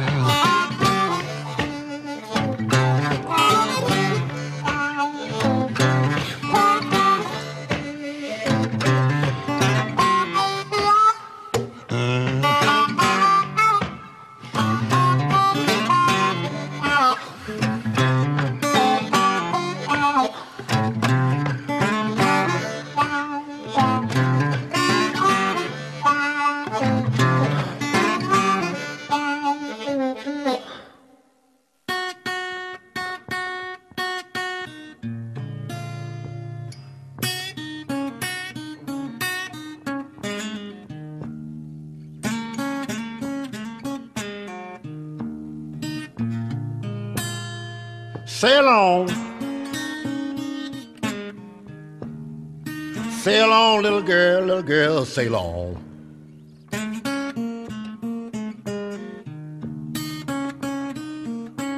Sail 53.20 53.52
on, 53.52 53.82
little 53.82 54.00
girl, 54.00 54.46
little 54.46 54.62
girl, 54.62 55.04
sail 55.04 55.36
on. 55.36 55.74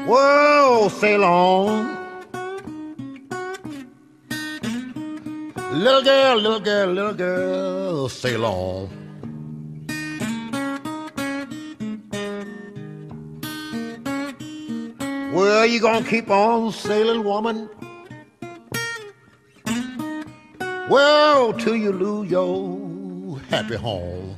Whoa, 0.06 0.88
sail 1.00 1.24
on. 1.24 1.98
Little 5.72 6.02
girl, 6.02 6.36
little 6.36 6.60
girl, 6.60 6.92
little 6.92 7.14
girl, 7.14 8.08
sail 8.08 8.44
on. 8.44 8.88
Well, 15.32 15.66
you 15.66 15.80
gonna 15.80 16.04
keep 16.08 16.30
on 16.30 16.70
sailing, 16.70 17.24
woman? 17.24 17.68
Well, 20.92 21.54
till 21.54 21.74
you 21.74 21.90
lose 21.90 22.30
your 22.30 23.40
happy 23.48 23.76
home. 23.76 24.36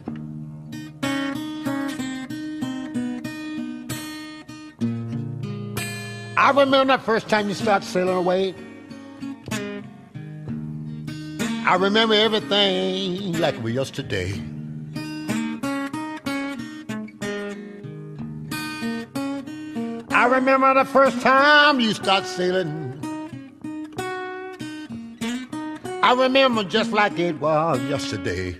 I 6.36 6.50
remember 6.50 6.84
that 6.84 7.02
first 7.02 7.28
time 7.28 7.48
you 7.48 7.54
start 7.54 7.82
sailing 7.82 8.14
away. 8.14 8.54
I 11.66 11.74
remember 11.74 12.14
everything 12.14 13.32
like 13.40 13.60
was 13.60 13.74
yesterday. 13.74 14.40
I 20.12 20.26
remember 20.30 20.72
the 20.74 20.84
first 20.84 21.20
time 21.20 21.80
you 21.80 21.94
start 21.94 22.24
sailing. 22.26 22.83
I 26.04 26.12
remember 26.12 26.64
just 26.64 26.92
like 26.92 27.18
it 27.18 27.40
was 27.40 27.80
yesterday. 27.84 28.58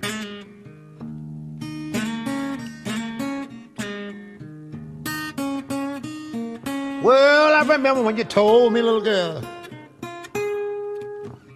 Well, 7.03 7.55
I 7.55 7.62
remember 7.68 8.03
when 8.03 8.16
you 8.16 8.24
told 8.24 8.72
me, 8.72 8.80
little 8.80 9.03
girl, 9.03 9.42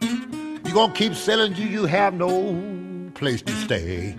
you're 0.02 0.74
gonna 0.74 0.92
keep 0.92 1.14
selling 1.14 1.56
you, 1.56 1.64
you 1.64 1.86
have 1.86 2.12
no 2.12 3.10
place 3.14 3.40
to 3.40 3.52
stay. 3.52 4.14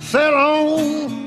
Sail 0.00 0.34
on, 0.34 1.17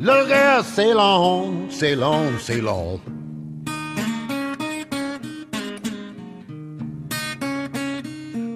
little 0.00 0.26
girl, 0.26 0.62
sail 0.62 0.98
on, 0.98 1.70
sail 1.70 2.02
on, 2.02 2.38
sail 2.38 2.68
on. 2.68 2.98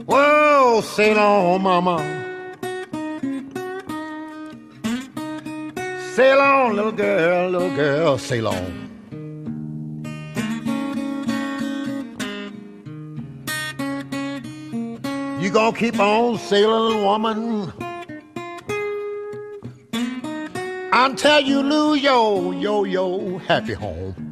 Whoa, 0.07 0.81
sail 0.81 1.19
on, 1.19 1.63
mama. 1.63 1.99
Sail 6.15 6.41
on, 6.41 6.77
little 6.77 6.93
girl, 6.93 7.51
little 7.51 7.77
girl, 7.77 8.19
sail 8.19 8.49
on. 8.49 8.85
You 15.41 15.51
gonna 15.51 15.77
keep 15.77 15.99
on 16.01 16.39
sailing, 16.39 17.03
woman, 17.05 17.73
until 20.95 21.41
you 21.41 21.61
lose 21.61 22.01
your, 22.03 22.55
yo, 22.55 22.85
yo, 22.85 23.39
happy 23.39 23.75
home. 23.75 24.24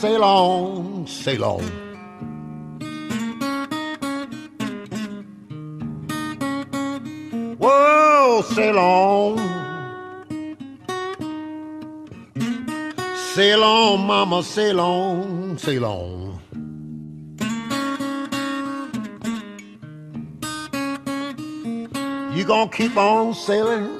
Sail 0.00 0.22
on, 0.22 1.06
sail 1.08 1.44
on. 1.44 1.64
Whoa, 7.58 8.42
sail 8.54 8.78
on. 8.78 9.38
Sail 13.34 13.62
on, 13.64 14.06
mama, 14.06 14.42
sail 14.44 14.80
on, 14.80 15.58
sail 15.58 15.84
on. 15.84 16.40
You 22.36 22.44
gonna 22.44 22.70
keep 22.70 22.96
on 22.96 23.34
sailing 23.34 23.98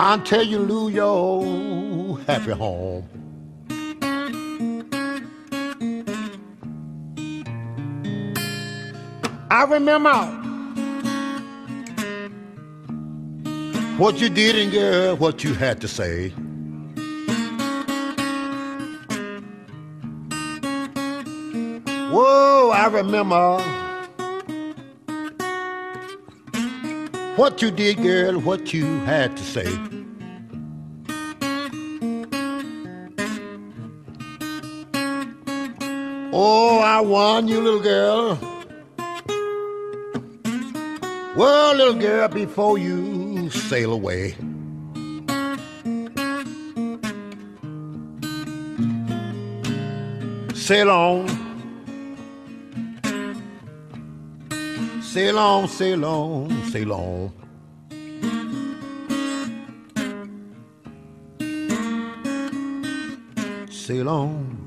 until 0.00 0.42
you 0.42 0.58
lose 0.58 0.92
your 0.92 1.71
happy 2.26 2.52
home. 2.52 3.08
I 9.50 9.64
remember 9.64 10.14
what 13.98 14.20
you 14.20 14.28
did 14.28 14.56
and 14.56 14.72
girl, 14.72 15.16
what 15.16 15.44
you 15.44 15.54
had 15.54 15.80
to 15.82 15.88
say. 15.88 16.30
Whoa, 22.10 22.70
I 22.74 22.88
remember 22.88 23.58
what 27.36 27.62
you 27.62 27.70
did, 27.70 28.02
girl, 28.02 28.40
what 28.40 28.72
you 28.72 28.84
had 29.00 29.36
to 29.36 29.42
say. 29.42 30.01
Oh, 36.34 36.78
I 36.78 36.98
won 37.02 37.46
you, 37.46 37.60
little 37.60 37.80
girl. 37.80 38.38
Well, 41.36 41.74
little 41.74 41.94
girl, 42.00 42.28
before 42.28 42.78
you 42.78 43.50
sail 43.50 43.92
away. 43.92 44.34
Sail 50.54 50.90
on. 50.90 51.28
Sail 55.02 55.38
on, 55.38 55.68
sail 55.68 56.04
on, 56.06 56.64
sail 56.70 56.92
on. 56.94 57.32
Sail 63.68 64.08
on. 64.08 64.61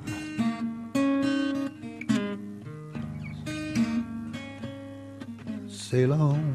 Sail 5.86 6.13
on. 6.13 6.55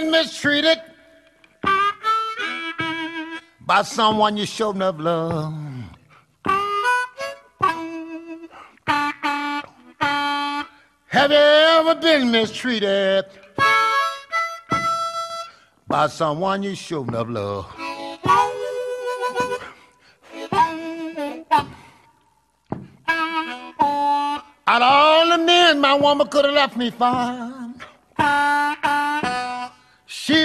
Been 0.00 0.10
mistreated 0.10 0.78
by 3.60 3.80
someone 3.82 4.36
you 4.36 4.44
showed 4.44 4.76
enough 4.76 4.96
love? 4.98 5.54
Have 11.06 11.30
you 11.30 11.36
ever 11.38 11.94
been 11.94 12.30
mistreated 12.30 13.24
by 15.88 16.08
someone 16.08 16.62
you 16.62 16.74
showed 16.74 17.08
enough 17.08 17.28
love? 17.30 17.66
Out 24.68 24.82
of 24.82 24.90
all 24.90 25.28
the 25.30 25.38
men 25.42 25.80
my 25.80 25.94
woman 25.94 26.28
could 26.28 26.44
have 26.44 26.52
left 26.52 26.76
me 26.76 26.90
for. 26.90 27.55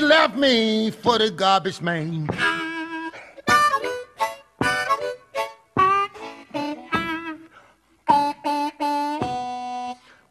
Left 0.01 0.35
me 0.35 0.89
for 0.89 1.19
the 1.19 1.29
garbage 1.29 1.79
man. 1.79 2.25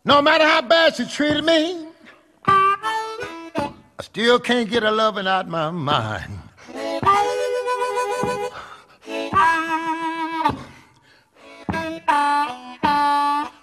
No 0.05 0.21
matter 0.21 0.45
how 0.45 0.62
bad 0.62 0.97
she 0.97 1.07
treated 1.07 1.45
me, 1.45 1.87
I 2.47 4.03
still 4.03 4.41
can't 4.41 4.68
get 4.68 4.83
her 4.83 4.91
loving 4.91 5.29
out 5.29 5.47
my 5.49 5.71
mind. 5.71 6.39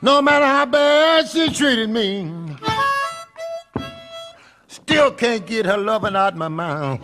No 0.02 0.22
matter 0.22 0.46
how 0.46 0.66
bad 0.66 1.28
she 1.28 1.50
treated 1.54 1.90
me, 1.90 2.37
still 4.98 5.12
can't 5.12 5.46
get 5.46 5.64
her 5.68 5.78
loving 5.78 6.16
out 6.16 6.36
my 6.36 6.48
mouth. 6.48 7.00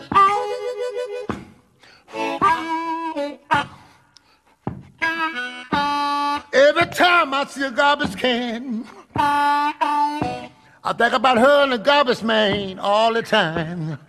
Every 6.51 6.87
time 6.87 7.35
I 7.35 7.45
see 7.47 7.63
a 7.63 7.69
garbage 7.69 8.15
can, 8.15 8.85
I 9.15 10.93
think 10.97 11.13
about 11.13 11.37
her 11.37 11.63
and 11.63 11.73
the 11.73 11.77
garbage 11.77 12.23
man 12.23 12.79
all 12.79 13.13
the 13.13 13.21
time. 13.21 13.99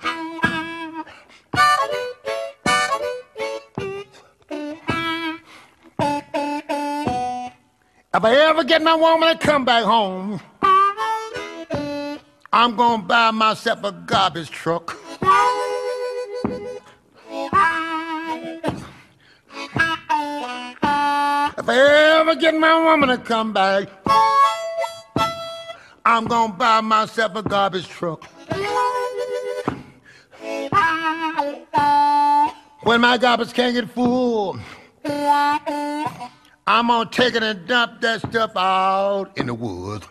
If 8.14 8.24
I 8.24 8.34
ever 8.48 8.64
get 8.64 8.80
my 8.82 8.94
woman 8.94 9.28
to 9.28 9.46
come 9.46 9.66
back 9.66 9.84
home, 9.84 10.40
I'm 12.56 12.76
gonna 12.76 13.02
buy 13.02 13.32
myself 13.32 13.82
a 13.82 13.90
garbage 13.90 14.48
truck. 14.48 14.96
If 21.58 21.68
I 21.68 22.20
ever 22.20 22.36
get 22.36 22.54
my 22.54 22.80
woman 22.84 23.08
to 23.08 23.18
come 23.18 23.52
back, 23.52 23.88
I'm 26.06 26.26
gonna 26.26 26.52
buy 26.52 26.80
myself 26.80 27.34
a 27.34 27.42
garbage 27.42 27.88
truck. 27.88 28.22
When 32.84 33.00
my 33.00 33.18
garbage 33.18 33.52
can't 33.52 33.74
get 33.74 33.90
full, 33.90 34.60
I'm 35.04 36.86
gonna 36.86 37.10
take 37.10 37.34
it 37.34 37.42
and 37.42 37.66
dump 37.66 38.00
that 38.02 38.20
stuff 38.20 38.52
out 38.56 39.36
in 39.36 39.46
the 39.46 39.54
woods. 39.54 40.06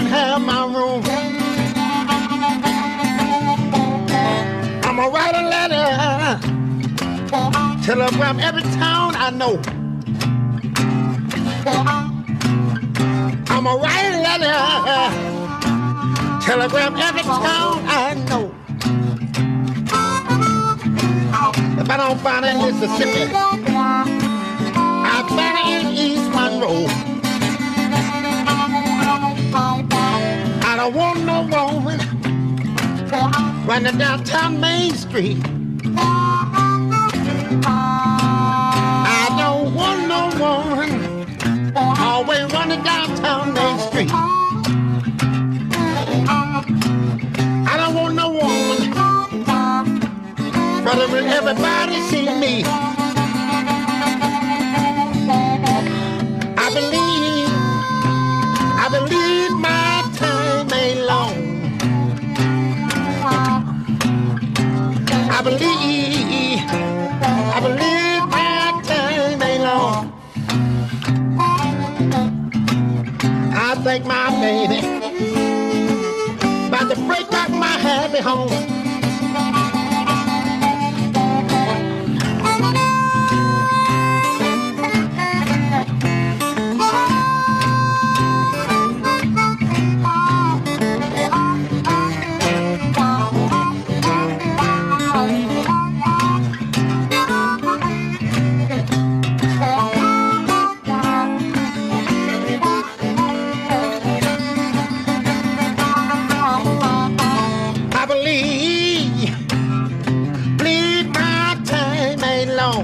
Can 0.00 0.08
have 0.08 0.40
my 0.40 0.64
room. 0.64 1.02
I'm 4.84 4.96
gonna 4.96 5.10
write 5.10 5.34
a 5.34 5.42
letter. 5.54 5.86
Telegram 7.84 8.40
every 8.40 8.62
town 8.62 9.14
I 9.16 9.30
know. 9.30 9.60
I'm 13.48 13.66
a 13.66 13.76
write 13.76 14.06
a 14.10 14.22
letter. 14.28 14.56
Telegram 16.46 16.96
every 16.96 17.22
town 17.22 17.84
I 17.86 18.14
know. 18.28 18.54
If 21.80 21.90
I 21.90 21.96
don't 21.96 22.20
find 22.20 22.44
it 22.46 22.54
in 22.54 22.60
Mississippi, 22.62 23.32
I 25.12 25.22
find 25.28 25.56
it 25.58 25.66
in 25.76 25.92
East 25.94 26.30
Monroe. 26.30 27.09
I 30.80 30.84
don't 30.84 30.96
want 30.96 31.20
no 31.26 31.42
woman 31.42 32.00
running 33.66 33.98
downtown 33.98 34.60
Main 34.60 34.94
Street. 34.94 35.36
I 39.14 39.26
don't 39.38 39.74
want 39.74 40.08
no 40.08 40.30
woman 40.40 41.36
always 41.76 42.50
running 42.54 42.82
downtown 42.82 43.52
Main 43.52 43.78
Street. 43.78 44.10
I 47.68 47.74
don't 47.76 47.94
want 47.94 48.14
no 48.14 48.30
woman 48.30 48.90
brother 50.82 51.08
when 51.12 51.26
everybody 51.26 52.00
see 52.08 52.24
me. 52.40 52.79
I 65.40 65.42
believe, 65.42 66.60
I 66.68 67.60
believe 67.62 68.28
my 68.28 68.82
time 68.84 69.42
ain't 69.42 69.62
long. 69.62 70.12
think 73.82 74.04
my 74.04 74.28
baby 74.38 74.86
about 76.68 76.94
to 76.94 77.00
break 77.06 77.32
up 77.32 77.48
my 77.48 77.78
happy 77.78 78.18
home. 78.18 78.79
I 112.72 112.76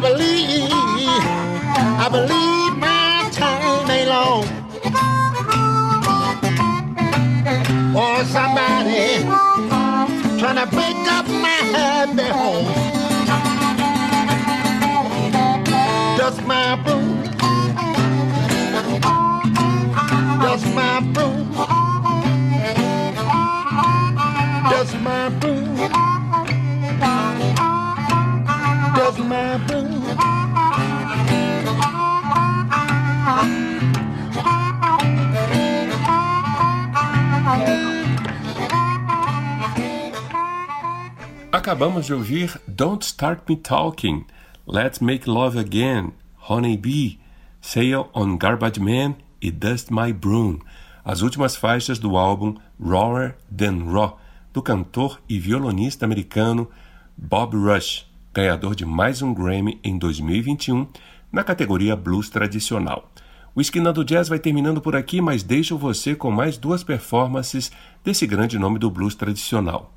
believe, 0.00 0.70
I 1.98 2.08
believe 2.10 2.76
my 2.76 3.30
time 3.32 3.90
ain't 3.90 4.08
long. 4.10 4.44
Or 7.96 8.22
somebody 8.24 9.24
trying 10.38 10.56
to 10.56 10.66
break 10.66 10.96
up 11.08 11.26
my 11.28 11.48
happy 11.72 12.28
home. 12.28 12.66
Just 16.18 16.42
my 16.44 16.76
boo. 16.84 17.22
Just 20.42 20.66
my 20.74 21.00
boo. 21.14 21.46
Just 24.70 24.94
my 25.00 25.28
boo. 25.40 25.47
Acabamos 41.52 42.06
de 42.06 42.14
ouvir 42.14 42.58
Don't 42.66 43.04
Start 43.04 43.48
Me 43.48 43.56
Talking, 43.56 44.24
Let's 44.66 45.00
Make 45.00 45.28
Love 45.28 45.58
Again, 45.58 46.12
Honey 46.48 46.76
Bee, 46.76 47.20
Sail 47.60 48.08
on 48.14 48.36
Garbage 48.36 48.80
Man 48.80 49.16
e 49.40 49.50
Dust 49.50 49.90
My 49.90 50.12
Broom, 50.12 50.60
as 51.04 51.20
últimas 51.20 51.56
faixas 51.56 51.98
do 51.98 52.16
álbum 52.16 52.56
Rawer 52.80 53.34
Than 53.54 53.90
Raw, 53.92 54.18
do 54.52 54.62
cantor 54.62 55.20
e 55.28 55.38
violonista 55.38 56.04
americano 56.04 56.68
Bob 57.16 57.56
Rush, 57.56 58.06
ganhador 58.32 58.74
de 58.74 58.84
mais 58.84 59.22
um 59.22 59.34
Grammy 59.34 59.78
em 59.82 59.98
2021 59.98 60.86
na 61.30 61.44
categoria 61.44 61.94
Blues 61.94 62.30
Tradicional. 62.30 63.10
O 63.54 63.60
Esquina 63.60 63.92
do 63.92 64.04
Jazz 64.04 64.28
vai 64.28 64.38
terminando 64.38 64.80
por 64.80 64.94
aqui, 64.94 65.20
mas 65.20 65.42
deixo 65.42 65.76
você 65.76 66.14
com 66.14 66.30
mais 66.30 66.56
duas 66.56 66.84
performances 66.84 67.72
desse 68.04 68.26
grande 68.26 68.58
nome 68.58 68.78
do 68.78 68.90
blues 68.90 69.16
tradicional. 69.16 69.92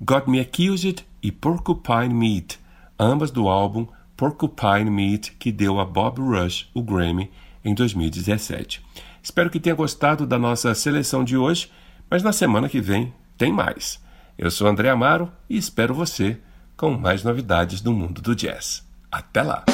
Got 0.00 0.28
Me 0.28 0.38
Accused 0.38 1.02
e 1.22 1.32
Porcupine 1.32 2.12
Meat, 2.12 2.60
ambas 2.98 3.30
do 3.30 3.48
álbum 3.48 3.86
Porcupine 4.16 4.90
Meat, 4.90 5.32
que 5.38 5.50
deu 5.50 5.80
a 5.80 5.84
Bob 5.86 6.20
Rush 6.20 6.68
o 6.74 6.82
Grammy 6.82 7.30
em 7.64 7.74
2017. 7.74 8.84
Espero 9.22 9.48
que 9.48 9.58
tenha 9.58 9.74
gostado 9.74 10.26
da 10.26 10.38
nossa 10.38 10.74
seleção 10.74 11.24
de 11.24 11.36
hoje, 11.36 11.70
mas 12.10 12.22
na 12.22 12.32
semana 12.32 12.68
que 12.68 12.80
vem 12.80 13.14
tem 13.36 13.52
mais. 13.52 14.00
Eu 14.38 14.50
sou 14.50 14.66
André 14.66 14.90
Amaro 14.90 15.30
e 15.48 15.56
espero 15.56 15.94
você 15.94 16.38
com 16.76 16.90
mais 16.90 17.22
novidades 17.22 17.80
do 17.80 17.92
mundo 17.92 18.20
do 18.20 18.34
jazz. 18.34 18.84
Até 19.10 19.42
lá! 19.42 19.64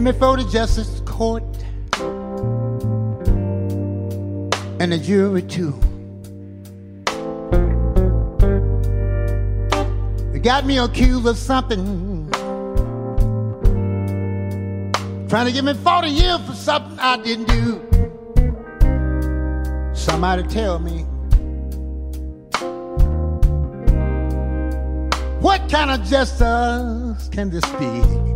Been 0.00 0.14
before 0.14 0.38
the 0.38 0.44
justice 0.44 1.02
court 1.04 1.42
and 4.80 4.92
the 4.92 4.96
jury 4.96 5.42
too. 5.42 5.78
They 10.32 10.38
got 10.38 10.64
me 10.64 10.78
accused 10.78 11.26
of 11.26 11.36
something. 11.36 12.30
Trying 15.28 15.46
to 15.48 15.52
give 15.52 15.66
me 15.66 15.74
40 15.74 16.08
years 16.08 16.40
for 16.46 16.54
something 16.54 16.98
I 16.98 17.18
didn't 17.18 17.48
do. 17.48 17.86
Somebody 19.94 20.44
tell 20.44 20.78
me. 20.78 21.02
What 25.42 25.70
kind 25.70 25.90
of 25.90 26.02
justice 26.04 27.28
can 27.28 27.50
this 27.50 27.66
be? 27.72 28.29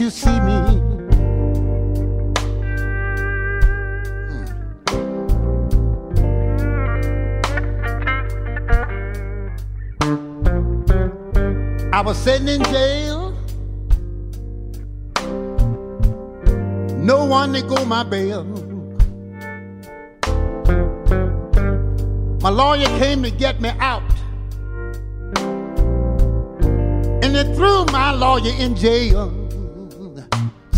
You 0.00 0.08
see 0.08 0.40
me. 0.40 0.56
Hmm. 10.00 11.90
I 11.92 12.00
was 12.00 12.16
sitting 12.16 12.48
in 12.48 12.64
jail. 12.64 13.32
No 16.96 17.26
one 17.26 17.52
to 17.52 17.60
go 17.60 17.84
my 17.84 18.02
bail. 18.02 18.44
My 22.40 22.48
lawyer 22.48 22.86
came 22.98 23.22
to 23.22 23.30
get 23.30 23.60
me 23.60 23.68
out. 23.80 24.02
And 27.22 27.34
they 27.36 27.44
threw 27.54 27.84
my 27.86 28.12
lawyer 28.12 28.54
in 28.58 28.74
jail. 28.74 29.39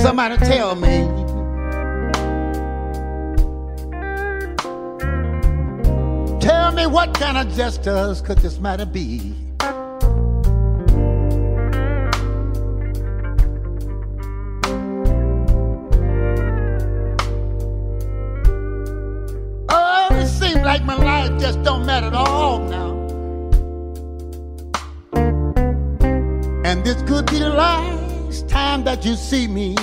Somebody 0.03 0.37
tell 0.39 0.75
me. 0.75 1.07
Tell 6.41 6.73
me 6.73 6.87
what 6.87 7.15
kind 7.15 7.39
of 7.39 7.55
justice 7.55 8.21
could 8.21 8.39
this 8.39 8.59
matter 8.59 8.85
be? 8.85 9.33
Oh, 19.69 20.09
like 20.65 20.85
my 20.85 20.97
life 20.97 21.41
just 21.41 21.63
don't 21.63 21.87
matter 21.87 22.09
at 22.09 22.15
all 22.15 22.59
now. 22.59 22.91
And 26.65 26.85
this 26.85 27.01
could 27.03 27.27
be 27.27 27.39
the 27.39 27.51
last 27.51 27.91
time 28.53 28.85
that 28.85 29.03
you 29.03 29.15
see 29.17 29.49
me. 29.49 29.75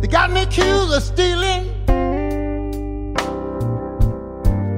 They 0.00 0.08
got 0.08 0.30
me 0.30 0.42
accused 0.42 0.94
of 0.94 1.02
stealing. 1.02 1.64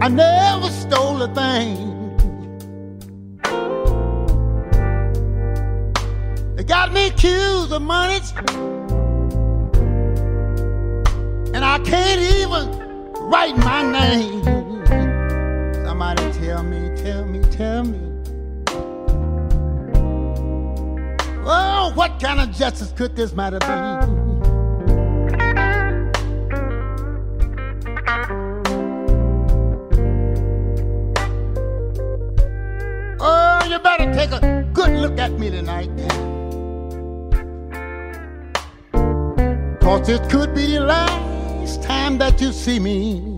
I 0.00 0.08
never 0.08 0.70
stole 0.70 1.20
a 1.22 1.28
thing. 1.34 1.76
They 6.56 6.64
got 6.64 6.92
me 6.94 7.08
accused 7.08 7.72
of 7.72 7.82
money. 7.82 8.20
I 11.74 11.78
can't 11.80 12.20
even 12.20 12.70
write 13.28 13.56
my 13.56 13.82
name. 13.82 14.44
Somebody 15.84 16.22
tell 16.34 16.62
tell 16.62 16.62
me, 16.62 16.96
tell 16.96 17.24
me, 17.24 17.40
tell 17.50 17.82
me. 17.82 17.98
Oh, 21.44 21.90
what 21.96 22.20
kind 22.20 22.38
of 22.38 22.52
justice 22.56 22.92
could 22.92 23.16
this 23.16 23.32
matter 23.32 23.58
be? 23.58 23.66
Oh, 33.18 33.66
you 33.68 33.78
better 33.80 34.14
take 34.14 34.30
a 34.30 34.64
good 34.72 34.90
look 34.90 35.18
at 35.18 35.32
me 35.32 35.50
tonight. 35.50 35.90
Cause 39.80 40.08
it 40.08 40.30
could 40.30 40.54
be 40.54 40.66
the 40.74 40.80
last 40.80 41.23
time 42.04 42.18
that 42.18 42.38
you 42.38 42.52
see 42.52 42.78
me. 42.78 43.33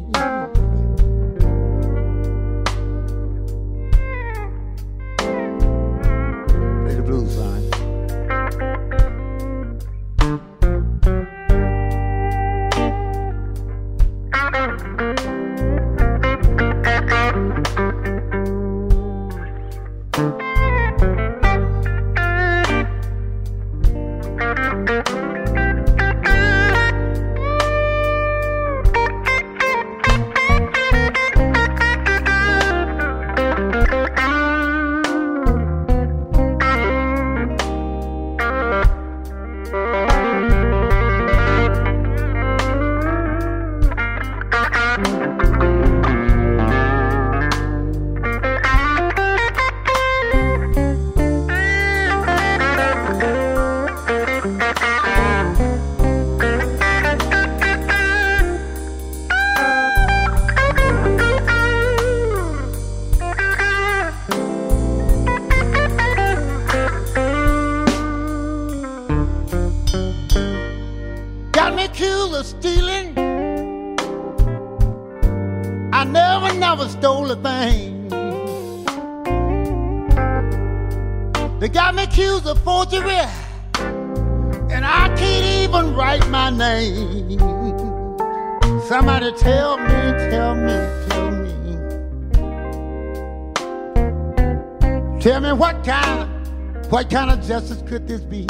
What 96.97 97.11
kind 97.11 97.31
of 97.31 97.47
justice 97.47 97.83
could 97.87 98.09
this 98.09 98.23
be? 98.23 98.47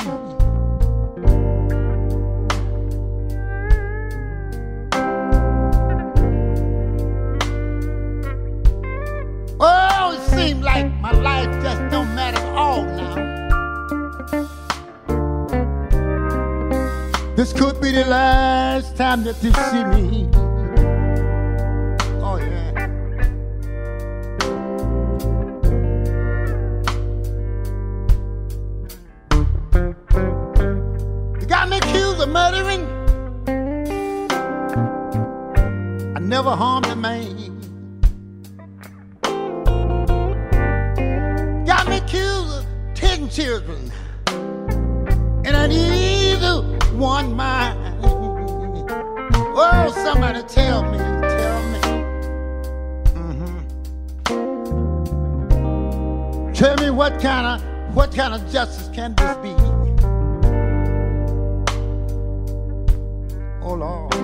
Oh, 9.59 10.13
it 10.15 10.21
seems 10.31 10.63
like 10.63 10.87
my 11.01 11.11
life 11.11 11.51
just 11.61 11.91
don't 11.91 12.15
matter 12.15 12.39
at 12.39 12.57
all 12.57 12.85
now. 12.85 13.17
This 17.35 17.53
could 17.53 17.81
be 17.81 17.91
the 17.91 18.05
last 18.05 18.97
time 18.97 19.25
that 19.25 19.43
you 19.43 19.53
see 19.55 19.85
me. 19.87 20.26
Tell 56.57 56.75
me 56.79 56.89
what 56.89 57.21
kind 57.21 57.47
of 57.47 57.95
what 57.95 58.15
kind 58.15 58.33
of 58.33 58.51
justice 58.51 58.89
can 58.95 59.15
this 59.15 59.37
be? 59.45 59.51
Oh 63.61 63.75
Lord. 63.75 64.15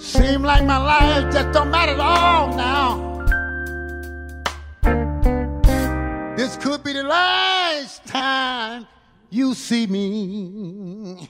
Seem 0.00 0.44
like 0.44 0.64
my 0.64 0.76
life 0.76 1.32
just 1.32 1.50
don't 1.50 1.68
matter 1.72 1.94
at 1.94 2.00
all 2.00 2.54
now. 2.56 3.02
This 6.36 6.56
could 6.56 6.84
be 6.84 6.92
the 6.92 7.02
last 7.02 8.06
time 8.06 8.86
you 9.30 9.54
see 9.54 9.88
me. 9.88 11.28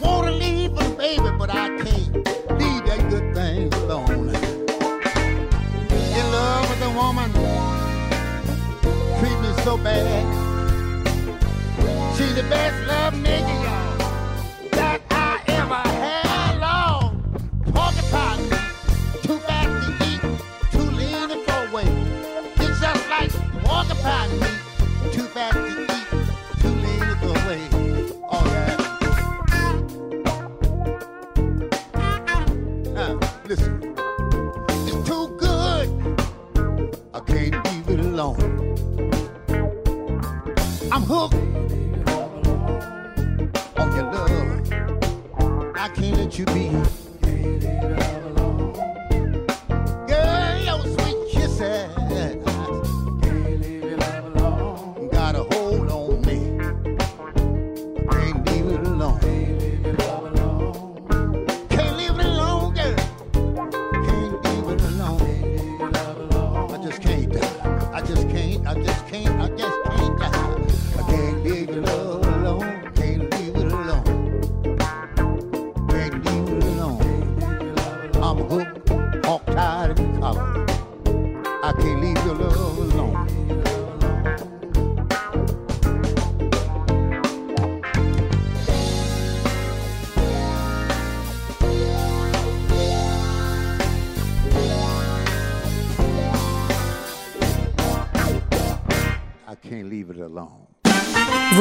want 0.00 0.26
to 0.26 0.32
leave 0.32 0.76
her, 0.76 0.90
baby, 0.96 1.30
but 1.38 1.50
I 1.50 1.68
can't 1.68 2.14
leave 2.58 2.84
that 2.86 3.06
good 3.10 3.34
thing 3.34 3.72
alone. 3.74 4.28
In 6.18 6.32
love 6.32 6.68
with 6.70 6.82
a 6.82 6.90
woman, 7.00 7.30
treat 9.18 9.38
me 9.40 9.52
so 9.64 9.76
bad. 9.76 10.24
She's 12.16 12.34
the 12.34 12.42
best 12.44 12.86
love 12.86 13.14
nigga, 13.14 13.54
y'all, 13.64 14.70
that 14.72 15.00
I 15.10 15.40
ever 15.48 15.74
had. 15.74 16.60
Long 16.60 17.22
too 19.22 19.38
to 19.84 19.92
eat, 20.08 20.20
too 20.72 20.90
lean 20.98 21.28
to 21.28 21.44
throw 21.44 21.66
away. 21.70 21.88
It's 22.58 22.80
just 22.80 23.08
like 23.08 23.30